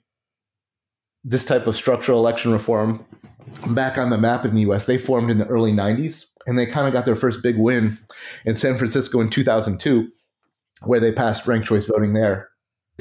[1.24, 3.04] this type of structural election reform
[3.68, 4.84] back on the map in the US.
[4.84, 7.98] They formed in the early 90s and they kind of got their first big win
[8.44, 10.08] in San Francisco in 2002,
[10.84, 12.48] where they passed ranked choice voting there.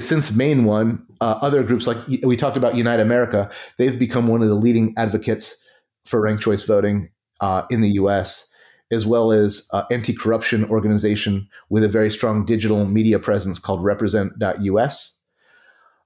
[0.00, 4.42] Since Maine won, uh, other groups like we talked about Unite America, they've become one
[4.42, 5.60] of the leading advocates
[6.04, 7.10] for ranked choice voting
[7.40, 8.48] uh, in the US
[8.90, 15.18] as well as uh, anti-corruption organization with a very strong digital media presence called represent.us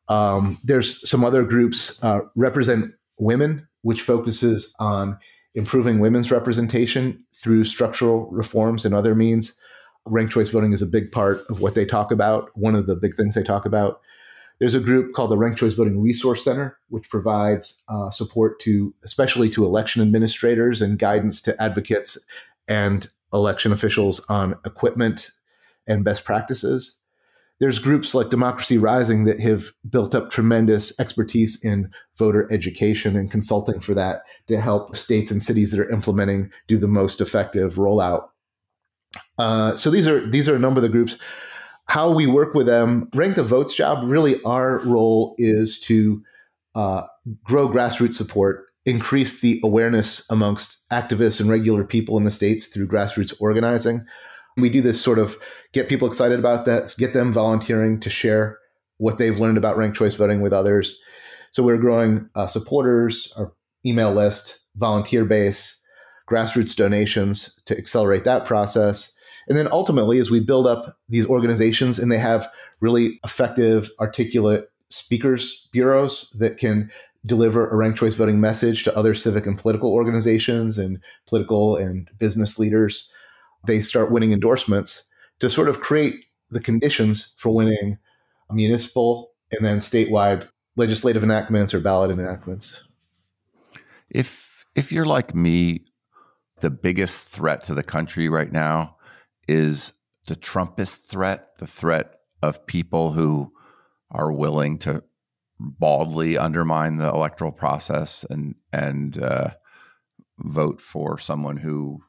[0.08, 5.16] um, there's some other groups uh, represent women which focuses on
[5.54, 9.58] improving women's representation through structural reforms and other means
[10.06, 12.96] ranked choice voting is a big part of what they talk about one of the
[12.96, 14.00] big things they talk about
[14.58, 18.94] There's a group called the Ranked Choice Voting Resource Center, which provides uh, support to,
[19.02, 22.18] especially to election administrators and guidance to advocates
[22.68, 25.30] and election officials on equipment
[25.86, 26.98] and best practices.
[27.58, 33.30] There's groups like Democracy Rising that have built up tremendous expertise in voter education and
[33.30, 37.74] consulting for that to help states and cities that are implementing do the most effective
[37.74, 38.28] rollout.
[39.38, 41.16] Uh, so these are these are a number of the groups
[41.86, 46.22] how we work with them, rank the votes job, really our role is to
[46.74, 47.02] uh,
[47.44, 52.88] grow grassroots support, increase the awareness amongst activists and regular people in the states through
[52.88, 54.04] grassroots organizing.
[54.56, 55.36] We do this sort of
[55.72, 58.58] get people excited about that, get them volunteering to share
[58.98, 61.00] what they've learned about ranked choice voting with others.
[61.50, 63.52] So we're growing uh, supporters, our
[63.84, 65.81] email list, volunteer base,
[66.28, 69.12] grassroots donations to accelerate that process.
[69.48, 72.48] And then ultimately, as we build up these organizations and they have
[72.80, 76.90] really effective, articulate speakers bureaus that can
[77.24, 82.10] deliver a ranked choice voting message to other civic and political organizations and political and
[82.18, 83.10] business leaders,
[83.66, 85.04] they start winning endorsements
[85.38, 87.96] to sort of create the conditions for winning
[88.50, 92.86] municipal and then statewide legislative enactments or ballot enactments.
[94.10, 95.84] If if you're like me,
[96.62, 98.96] the biggest threat to the country right now
[99.48, 99.92] is
[100.28, 103.52] the Trumpist threat, the threat of people who
[104.12, 105.02] are willing to
[105.58, 109.50] baldly undermine the electoral process and and uh,
[110.38, 112.00] vote for someone who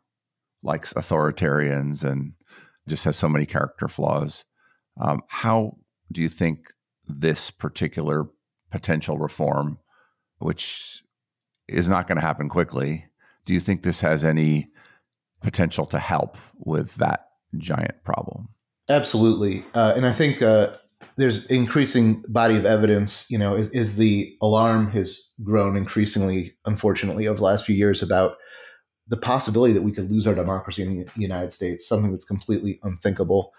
[0.62, 2.34] likes authoritarians and
[2.88, 4.46] just has so many character flaws.
[5.02, 5.78] Um, how
[6.12, 6.60] do you think
[7.08, 8.28] this particular
[8.70, 9.80] potential reform,
[10.38, 11.04] which
[11.68, 13.08] is not going to happen quickly,
[13.46, 14.70] do you think this has any
[15.44, 17.28] potential to help with that
[17.58, 18.50] giant problem.
[18.90, 20.74] Absolutely, uh, and I think uh,
[21.16, 23.26] there's increasing body of evidence.
[23.30, 28.02] You know, is, is, the alarm has grown increasingly, unfortunately, over the last few years
[28.02, 28.38] about
[29.08, 32.80] the possibility that we could lose our democracy in the United States, something that's completely
[32.84, 33.54] unthinkable.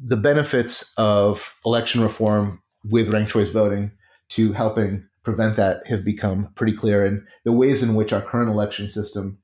[0.00, 3.90] The benefits of election reform with ranked choice voting
[4.30, 8.48] to helping prevent that have become pretty clear, and the ways in which our current
[8.48, 9.36] election system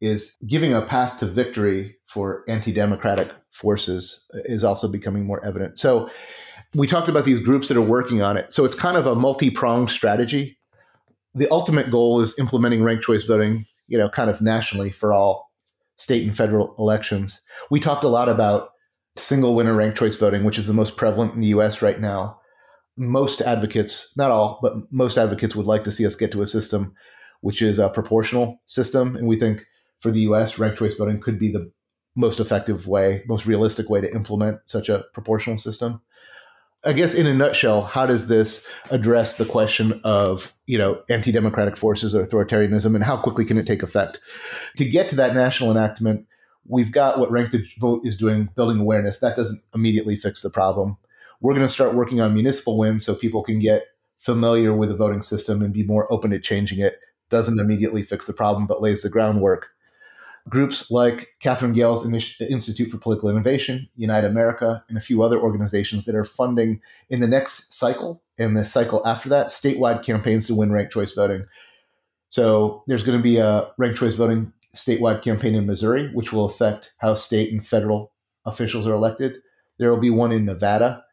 [0.00, 5.76] is giving a path to victory for anti-democratic forces is also becoming more evident.
[5.76, 6.08] So
[6.76, 8.52] we talked about these groups that are working on it.
[8.52, 10.56] So it's kind of a multi-pronged strategy.
[11.34, 15.50] The ultimate goal is implementing ranked choice voting, you know, kind of nationally for all
[15.96, 17.40] state and federal elections.
[17.72, 18.68] We talked a lot about
[19.16, 22.38] single winner ranked choice voting, which is the most prevalent in the US right now.
[22.96, 26.46] Most advocates, not all, but most advocates would like to see us get to a
[26.46, 26.94] system
[27.44, 29.16] which is a proportional system.
[29.16, 29.66] And we think
[30.00, 31.70] for the US, ranked choice voting could be the
[32.16, 36.00] most effective way, most realistic way to implement such a proportional system.
[36.86, 41.76] I guess in a nutshell, how does this address the question of, you know, anti-democratic
[41.76, 44.20] forces or authoritarianism and how quickly can it take effect?
[44.76, 46.26] To get to that national enactment,
[46.66, 49.18] we've got what ranked Vote is doing, building awareness.
[49.18, 50.96] That doesn't immediately fix the problem.
[51.40, 53.84] We're going to start working on municipal wins so people can get
[54.18, 56.98] familiar with the voting system and be more open to changing it.
[57.30, 59.68] Doesn't immediately fix the problem, but lays the groundwork
[60.48, 62.04] groups like Katherine Gehl's
[62.40, 67.20] Institute for Political Innovation, Unite America, and a few other organizations that are funding in
[67.20, 71.46] the next cycle and the cycle after that statewide campaigns to win ranked choice voting.
[72.28, 76.44] So there's going to be a ranked choice voting statewide campaign in Missouri, which will
[76.44, 78.12] affect how state and federal
[78.44, 79.36] officials are elected.
[79.78, 81.03] There will be one in Nevada.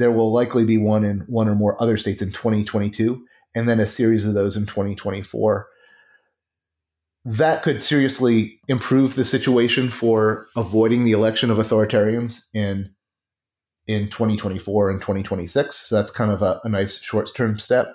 [0.00, 3.24] There will likely be one in one or more other states in 2022,
[3.54, 5.68] and then a series of those in 2024
[7.24, 12.90] that could seriously improve the situation for avoiding the election of authoritarians in
[13.86, 15.76] in 2024 and 2026.
[15.76, 17.94] So that's kind of a, a nice short term step.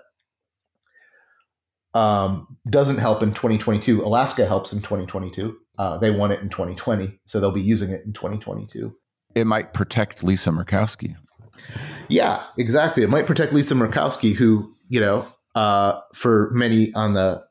[1.94, 4.04] Um, doesn't help in 2022.
[4.04, 5.58] Alaska helps in 2022.
[5.78, 8.94] Uh, they won it in 2020, so they'll be using it in 2022.
[9.36, 11.16] It might protect Lisa Murkowski.
[12.08, 13.04] Yeah, exactly.
[13.04, 17.44] It might protect Lisa Murkowski, who you know, uh, for many on the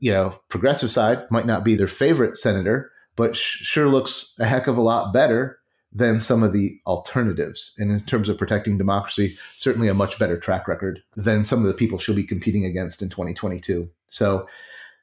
[0.00, 4.44] you know, progressive side might not be their favorite senator, but sh- sure looks a
[4.44, 5.58] heck of a lot better
[5.92, 7.72] than some of the alternatives.
[7.78, 11.66] And in terms of protecting democracy, certainly a much better track record than some of
[11.66, 13.88] the people she'll be competing against in 2022.
[14.08, 14.46] So,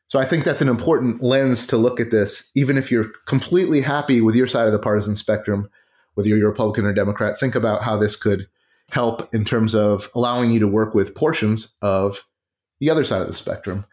[0.08, 2.52] so I think that's an important lens to look at this.
[2.56, 5.70] Even if you're completely happy with your side of the partisan spectrum,
[6.16, 8.48] whether you're a Republican or Democrat, think about how this could
[8.92, 12.26] help in terms of allowing you to work with portions of
[12.80, 13.86] the other side of the spectrum.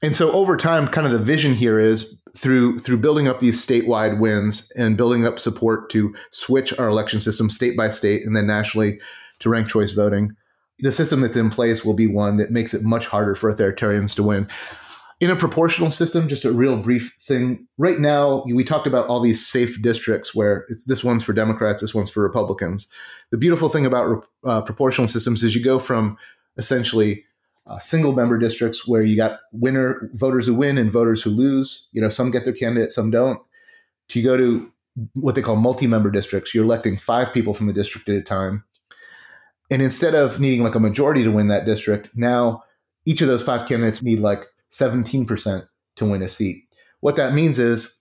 [0.00, 3.64] And so over time, kind of the vision here is through through building up these
[3.64, 8.36] statewide wins and building up support to switch our election system state by state and
[8.36, 9.00] then nationally
[9.40, 10.34] to ranked choice voting.
[10.80, 14.14] the system that's in place will be one that makes it much harder for authoritarians
[14.14, 14.46] to win.
[15.20, 17.66] In a proportional system, just a real brief thing.
[17.76, 21.80] Right now, we talked about all these safe districts where it's this one's for Democrats,
[21.80, 22.86] this one's for Republicans.
[23.30, 26.16] The beautiful thing about uh, proportional systems is you go from
[26.56, 27.24] essentially
[27.66, 31.88] uh, single member districts where you got winner voters who win and voters who lose.
[31.90, 33.40] You know, some get their candidate, some don't.
[34.10, 34.72] To go to
[35.14, 38.62] what they call multi-member districts, you're electing five people from the district at a time.
[39.70, 42.62] And instead of needing like a majority to win that district, now
[43.04, 45.66] each of those five candidates need like 17%
[45.96, 46.64] to win a seat.
[47.00, 47.98] What that means is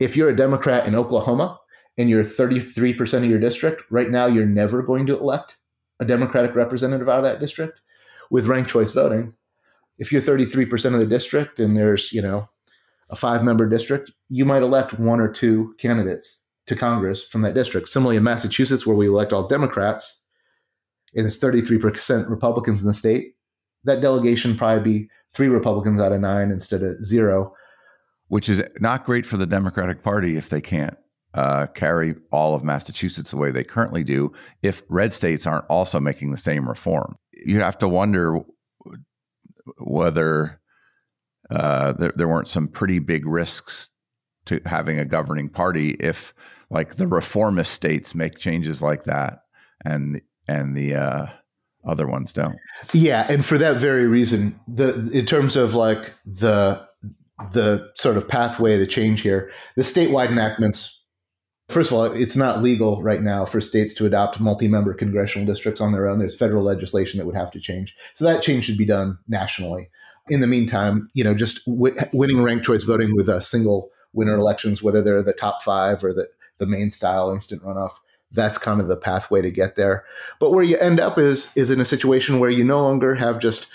[0.00, 1.58] if you're a Democrat in Oklahoma
[1.98, 5.56] and you're 33% of your district, right now you're never going to elect
[6.00, 7.80] a Democratic representative out of that district
[8.30, 9.32] with ranked choice voting.
[9.98, 12.48] If you're 33% of the district and there's, you know,
[13.10, 17.54] a five member district, you might elect one or two candidates to Congress from that
[17.54, 17.88] district.
[17.88, 20.24] Similarly, in Massachusetts, where we elect all Democrats,
[21.14, 23.34] and it's 33% Republicans in the state,
[23.84, 27.52] that delegation probably be three Republicans out of nine instead of zero.
[28.28, 30.96] Which is not great for the Democratic Party if they can't
[31.34, 34.32] uh, carry all of Massachusetts the way they currently do,
[34.62, 37.16] if red states aren't also making the same reform.
[37.32, 38.40] You have to wonder
[39.78, 40.60] whether
[41.50, 43.90] uh, there, there weren't some pretty big risks
[44.46, 46.32] to having a governing party if,
[46.70, 49.40] like, the reformist states make changes like that,
[49.84, 51.26] and and the uh,
[51.86, 52.56] other ones don't.
[52.92, 56.86] Yeah, and for that very reason, the in terms of like the
[57.52, 61.00] the sort of pathway to change here, the statewide enactments.
[61.70, 65.80] First of all, it's not legal right now for states to adopt multi-member congressional districts
[65.80, 66.18] on their own.
[66.18, 69.88] There's federal legislation that would have to change, so that change should be done nationally.
[70.28, 74.34] In the meantime, you know, just w- winning ranked choice voting with a single winner
[74.34, 76.28] elections, whether they're the top five or the
[76.58, 77.92] the Maine style instant runoff,
[78.34, 80.04] that's kind of the pathway to get there.
[80.38, 83.38] But where you end up is is in a situation where you no longer have
[83.38, 83.66] just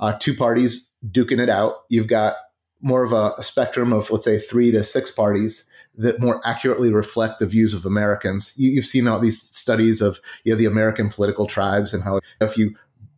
[0.00, 1.84] uh, two parties duking it out.
[1.88, 2.36] You've got
[2.80, 6.90] more of a, a, spectrum of let's say three to six parties that more accurately
[6.90, 8.52] reflect the views of Americans.
[8.56, 12.20] You, have seen all these studies of you know the American political tribes and how
[12.40, 12.74] if you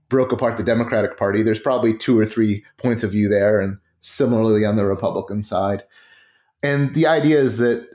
[0.08, 3.78] broke apart the Democratic Party, there's probably two or three points of view there, and
[4.00, 5.82] similarly on the Republican side.
[6.62, 7.88] And the idea is that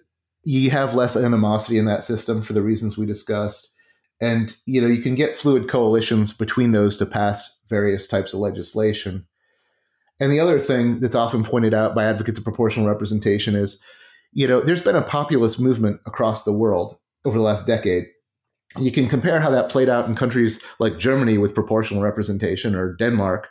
[0.44, 3.74] you have less animosity in that system for the reasons we discussed.
[4.22, 8.40] And you know you can get fluid coalitions between those to pass various types of
[8.40, 9.26] legislation.
[10.20, 13.82] And the other thing that's often pointed out by advocates of proportional representation is
[14.34, 18.06] you know there's been a populist movement across the world over the last decade.
[18.78, 22.96] You can compare how that played out in countries like germany with proportional representation or
[22.98, 23.48] denmark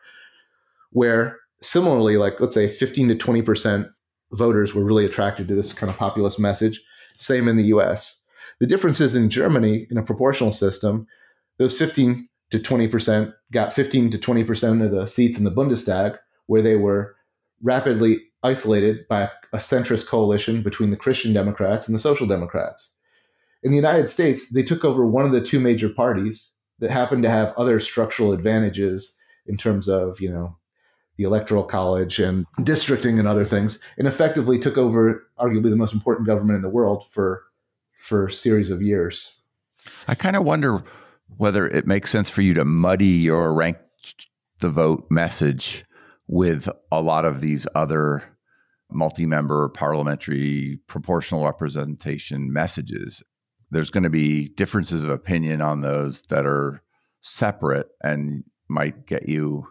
[0.91, 3.89] where similarly like let's say 15 to 20 percent
[4.33, 6.83] voters were really attracted to this kind of populist message.
[7.17, 8.21] Same in the US.
[8.61, 11.07] The difference is in Germany, in a proportional system,
[11.59, 16.63] those 15 to 20% got 15 to 20% of the seats in the Bundestag, where
[16.63, 17.17] they were
[17.63, 22.95] rapidly isolated by a centrist coalition between the Christian Democrats and the Social Democrats.
[23.63, 27.25] In the United States, they took over one of the two major parties that happened
[27.25, 29.17] to have other structural advantages
[29.47, 30.57] in terms of, you know,
[31.19, 35.93] the electoral college and districting and other things, and effectively took over arguably the most
[35.93, 37.45] important government in the world for
[37.99, 39.35] for a series of years.
[40.07, 40.83] I kind of wonder
[41.37, 43.77] whether it makes sense for you to muddy your rank
[44.61, 45.85] the vote message
[46.27, 48.23] with a lot of these other
[48.91, 53.23] multi-member parliamentary proportional representation messages.
[53.71, 56.83] There's going to be differences of opinion on those that are
[57.21, 59.67] separate and might get you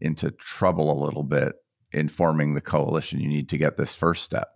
[0.00, 1.54] into trouble a little bit
[1.92, 3.20] in forming the coalition.
[3.20, 4.48] You need to get this first step.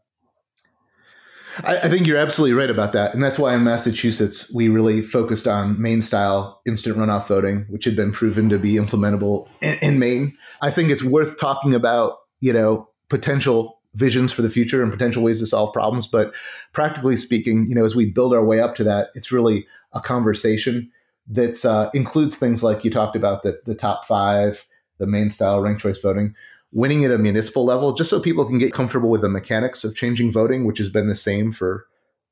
[1.62, 3.14] I, I, think you're absolutely right about that.
[3.14, 7.84] And that's why in Massachusetts, we really focused on Maine style instant runoff voting, which
[7.84, 10.36] had been proven to be implementable in, in Maine.
[10.62, 15.22] I think it's worth talking about, you know, potential visions for the future and potential
[15.22, 16.08] ways to solve problems.
[16.08, 16.32] But
[16.72, 20.00] practically speaking, you know, as we build our way up to that, it's really a
[20.00, 20.90] conversation
[21.28, 24.66] that uh, includes things like you talked about the, the top five
[24.98, 26.34] the Maine style ranked choice voting,
[26.72, 29.94] winning at a municipal level, just so people can get comfortable with the mechanics of
[29.94, 31.86] changing voting, which has been the same for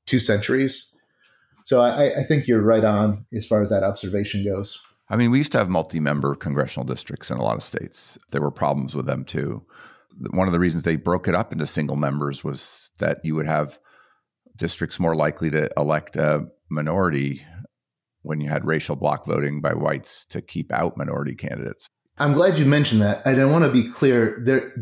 [0.06, 0.94] two centuries.
[1.64, 4.80] So I, I think you're right on as far as that observation goes.
[5.08, 8.18] I mean, we used to have multi member congressional districts in a lot of states.
[8.30, 9.62] There were problems with them too.
[10.30, 13.46] One of the reasons they broke it up into single members was that you would
[13.46, 13.78] have
[14.56, 17.46] districts more likely to elect a minority
[18.22, 21.86] when you had racial block voting by whites to keep out minority candidates.
[22.18, 23.26] I'm glad you mentioned that.
[23.26, 24.72] I want to be clear there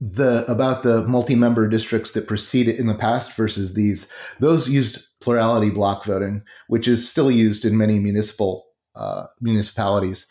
[0.00, 4.10] the about the multi-member districts that preceded in the past versus these.
[4.38, 10.26] Those used plurality block voting, which is still used in many municipal uh, municipalities.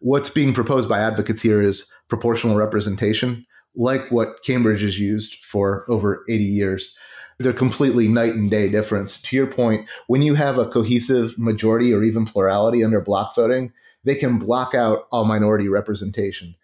[0.00, 3.44] what's being proposed by advocates here is proportional representation,
[3.74, 6.96] like what Cambridge has used for over 80 years.
[7.38, 9.20] They're completely night and day difference.
[9.22, 13.72] To your point, when you have a cohesive majority or even plurality under block voting,
[14.06, 16.54] they can block out all minority representation.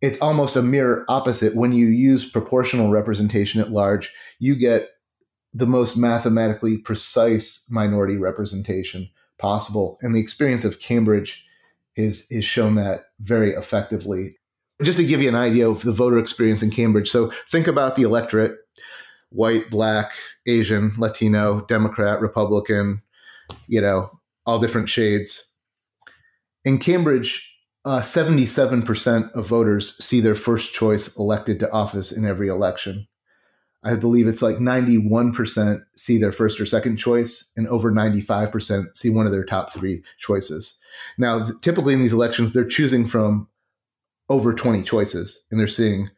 [0.00, 1.56] It's almost a mirror opposite.
[1.56, 4.90] When you use proportional representation at large, you get
[5.52, 9.98] the most mathematically precise minority representation possible.
[10.02, 11.44] And the experience of Cambridge
[11.96, 14.36] is, is shown that very effectively.
[14.82, 17.10] Just to give you an idea of the voter experience in Cambridge.
[17.10, 18.56] So think about the electorate
[19.30, 20.12] white, black,
[20.46, 23.02] Asian, Latino, Democrat, Republican,
[23.66, 24.10] you know,
[24.44, 25.54] all different shades.
[26.66, 27.48] In Cambridge,
[27.84, 33.06] uh, 77% of voters see their first choice elected to office in every election.
[33.84, 39.10] I believe it's like 91% see their first or second choice, and over 95% see
[39.10, 40.76] one of their top three choices.
[41.18, 43.46] Now, th- typically in these elections, they're choosing from
[44.28, 46.10] over 20 choices, and they're seeing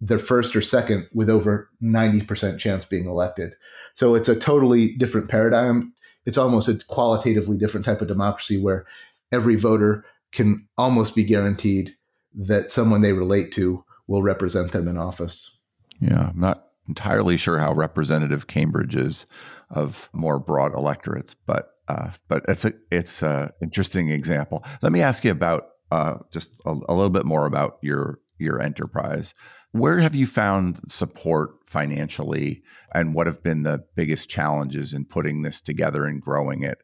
[0.00, 3.52] their first or second with over 90% chance being elected.
[3.92, 5.92] So it's a totally different paradigm.
[6.24, 8.86] It's almost a qualitatively different type of democracy where
[9.34, 11.94] every voter can almost be guaranteed
[12.34, 15.58] that someone they relate to will represent them in office.
[16.00, 19.26] Yeah, I'm not entirely sure how representative Cambridge is
[19.70, 24.64] of more broad electorates, but uh, but it's a it's a interesting example.
[24.82, 28.60] Let me ask you about uh, just a, a little bit more about your your
[28.60, 29.34] enterprise.
[29.72, 32.62] Where have you found support financially,
[32.94, 36.78] and what have been the biggest challenges in putting this together and growing it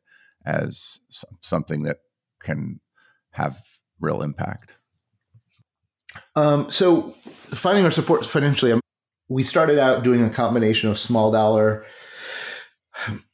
[0.45, 0.99] as
[1.41, 1.99] something that
[2.41, 2.81] can
[3.31, 3.63] have
[4.01, 4.73] real impact?
[6.35, 7.13] Um, so,
[7.55, 8.81] finding our support financially, um,
[9.29, 11.87] we started out doing a combination of small dollar,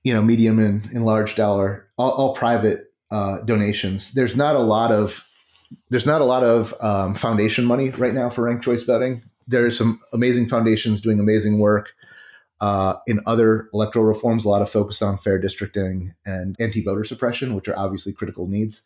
[0.05, 4.13] you know, medium and, and large dollar, all, all private uh, donations.
[4.13, 5.27] There's not a lot of
[5.91, 9.65] there's not a lot of um, foundation money right now for ranked choice voting there
[9.65, 11.91] are some amazing foundations doing amazing work
[12.61, 14.45] uh, in other electoral reforms.
[14.45, 18.83] A lot of focus on fair districting and anti-voter suppression, which are obviously critical needs.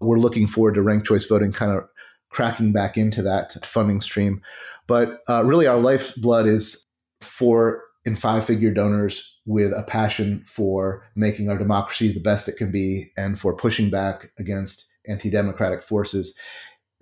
[0.00, 1.84] We're looking forward to ranked choice voting kind of
[2.30, 4.42] cracking back into that funding stream.
[4.86, 6.84] But uh, really, our lifeblood is
[7.20, 12.56] four and five figure donors with a passion for making our democracy the best it
[12.56, 16.38] can be and for pushing back against anti democratic forces.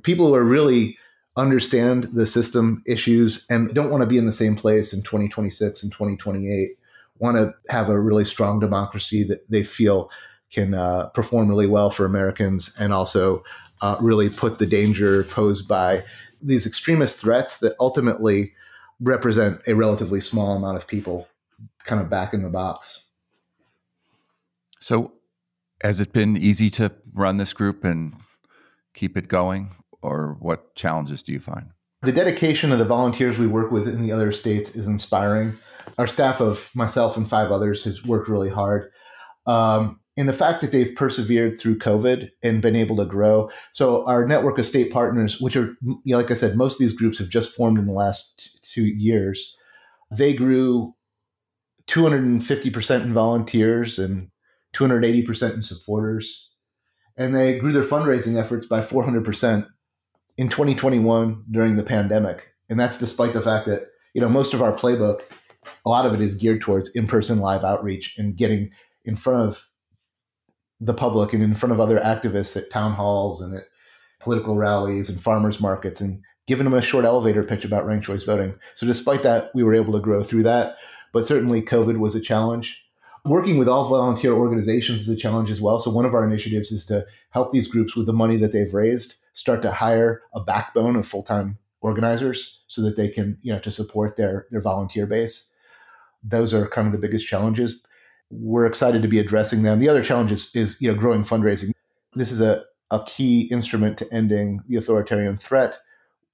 [0.02, 0.96] People who are really
[1.36, 5.82] understand the system issues and don't want to be in the same place in 2026
[5.82, 6.70] and 2028
[7.18, 10.10] want to have a really strong democracy that they feel
[10.50, 13.42] can uh, perform really well for americans and also
[13.82, 16.02] uh, really put the danger posed by
[16.42, 18.52] these extremist threats that ultimately
[19.00, 21.28] represent a relatively small amount of people
[21.84, 23.04] kind of back in the box.
[24.80, 25.12] So
[25.82, 28.14] has it been easy to run this group and
[28.94, 29.74] keep it going
[30.06, 31.66] or what challenges do you find?
[32.02, 35.54] The dedication of the volunteers we work with in the other states is inspiring.
[35.98, 38.90] Our staff of myself and five others has worked really hard.
[39.46, 43.50] Um, and the fact that they've persevered through COVID and been able to grow.
[43.72, 46.78] So our network of state partners, which are, you know, like I said, most of
[46.78, 49.56] these groups have just formed in the last two years.
[50.10, 50.94] They grew
[51.88, 54.30] 250% in volunteers and
[54.74, 56.50] 280% in supporters.
[57.16, 59.66] And they grew their fundraising efforts by 400%
[60.38, 62.48] in 2021 during the pandemic.
[62.68, 65.20] And that's despite the fact that, you know, most of our playbook,
[65.84, 68.70] a lot of it is geared towards in-person live outreach and getting
[69.04, 69.66] in front of
[70.80, 73.64] the public and in front of other activists at town halls and at
[74.20, 78.22] political rallies and farmers markets and giving them a short elevator pitch about ranked choice
[78.22, 78.54] voting.
[78.74, 80.76] So despite that, we were able to grow through that.
[81.12, 82.82] But certainly COVID was a challenge
[83.26, 85.78] working with all volunteer organizations is a challenge as well.
[85.78, 88.72] So one of our initiatives is to help these groups with the money that they've
[88.72, 93.60] raised start to hire a backbone of full-time organizers so that they can, you know,
[93.60, 95.52] to support their their volunteer base.
[96.22, 97.84] Those are kind of the biggest challenges.
[98.30, 99.78] We're excited to be addressing them.
[99.78, 101.70] The other challenge is, is you know, growing fundraising.
[102.14, 105.78] This is a, a key instrument to ending the authoritarian threat.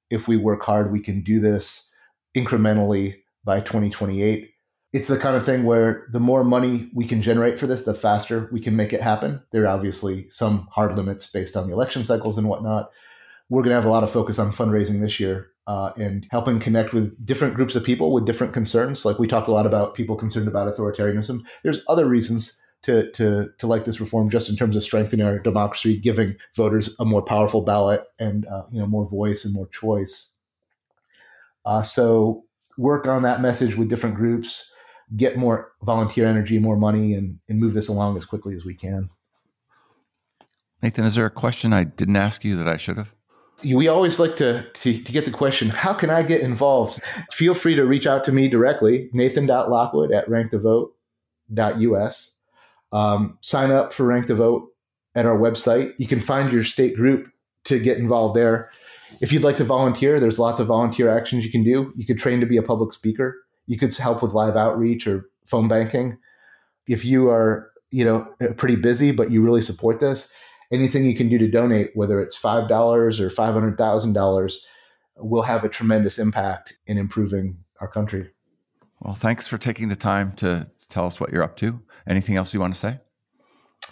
[0.09, 1.91] If we work hard, we can do this
[2.35, 4.52] incrementally by 2028
[4.93, 7.95] it's the kind of thing where the more money we can generate for this, the
[7.95, 9.43] faster we can make it happen.
[9.51, 12.91] There are obviously some hard limits based on the election cycles and whatnot.
[13.49, 16.61] We're going to have a lot of focus on fundraising this year uh, and helping
[16.61, 19.05] connect with different groups of people with different concerns.
[19.05, 21.41] Like we talked a lot about people concerned about authoritarianism.
[21.63, 25.39] There's other reasons to, to, to like this reform just in terms of strengthening our
[25.39, 29.69] democracy, giving voters a more powerful ballot and uh, you know more voice and more
[29.69, 30.33] choice.
[31.65, 32.45] Uh, so
[32.77, 34.69] work on that message with different groups
[35.17, 38.75] get more volunteer energy, more money, and, and move this along as quickly as we
[38.75, 39.11] can.
[40.83, 43.15] Nathan, is there a question I didn't ask you that I should have?
[43.65, 47.01] We always like to, to, to get the question, how can I get involved?
[47.31, 52.39] Feel free to reach out to me directly, nathan.lockwood at rankthevote.us.
[52.93, 54.69] Um, sign up for Rank the Vote
[55.15, 55.95] at our website.
[55.99, 57.29] You can find your state group
[57.65, 58.73] to get involved there.
[59.21, 61.93] If you'd like to volunteer, there's lots of volunteer actions you can do.
[61.95, 63.37] You could train to be a public speaker.
[63.73, 66.19] You could help with live outreach or phone banking.
[66.87, 70.31] If you are, you know, pretty busy but you really support this,
[70.71, 74.67] anything you can do to donate, whether it's five dollars or five hundred thousand dollars,
[75.17, 78.29] will have a tremendous impact in improving our country.
[79.01, 81.81] Well, thanks for taking the time to tell us what you're up to.
[82.07, 83.01] Anything else you want to say?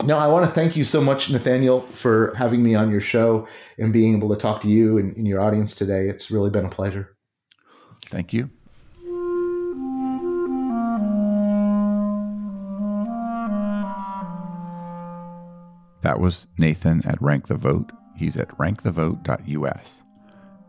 [0.05, 3.49] No, I want to thank you so much, Nathaniel, for having me on your show
[3.79, 6.07] and being able to talk to you and, and your audience today.
[6.07, 7.17] It's really been a pleasure.
[8.11, 8.51] Thank you.
[16.03, 17.93] That was Nathan at Rank the Vote.
[18.17, 20.03] He's at rankthevote.us.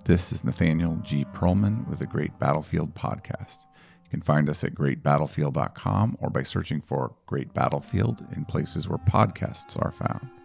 [0.04, 1.26] This is Nathaniel G.
[1.34, 3.60] Pearlman with the Great Battlefield Podcast.
[4.04, 8.98] You can find us at greatbattlefield.com or by searching for Great Battlefield in places where
[8.98, 10.41] podcasts are found.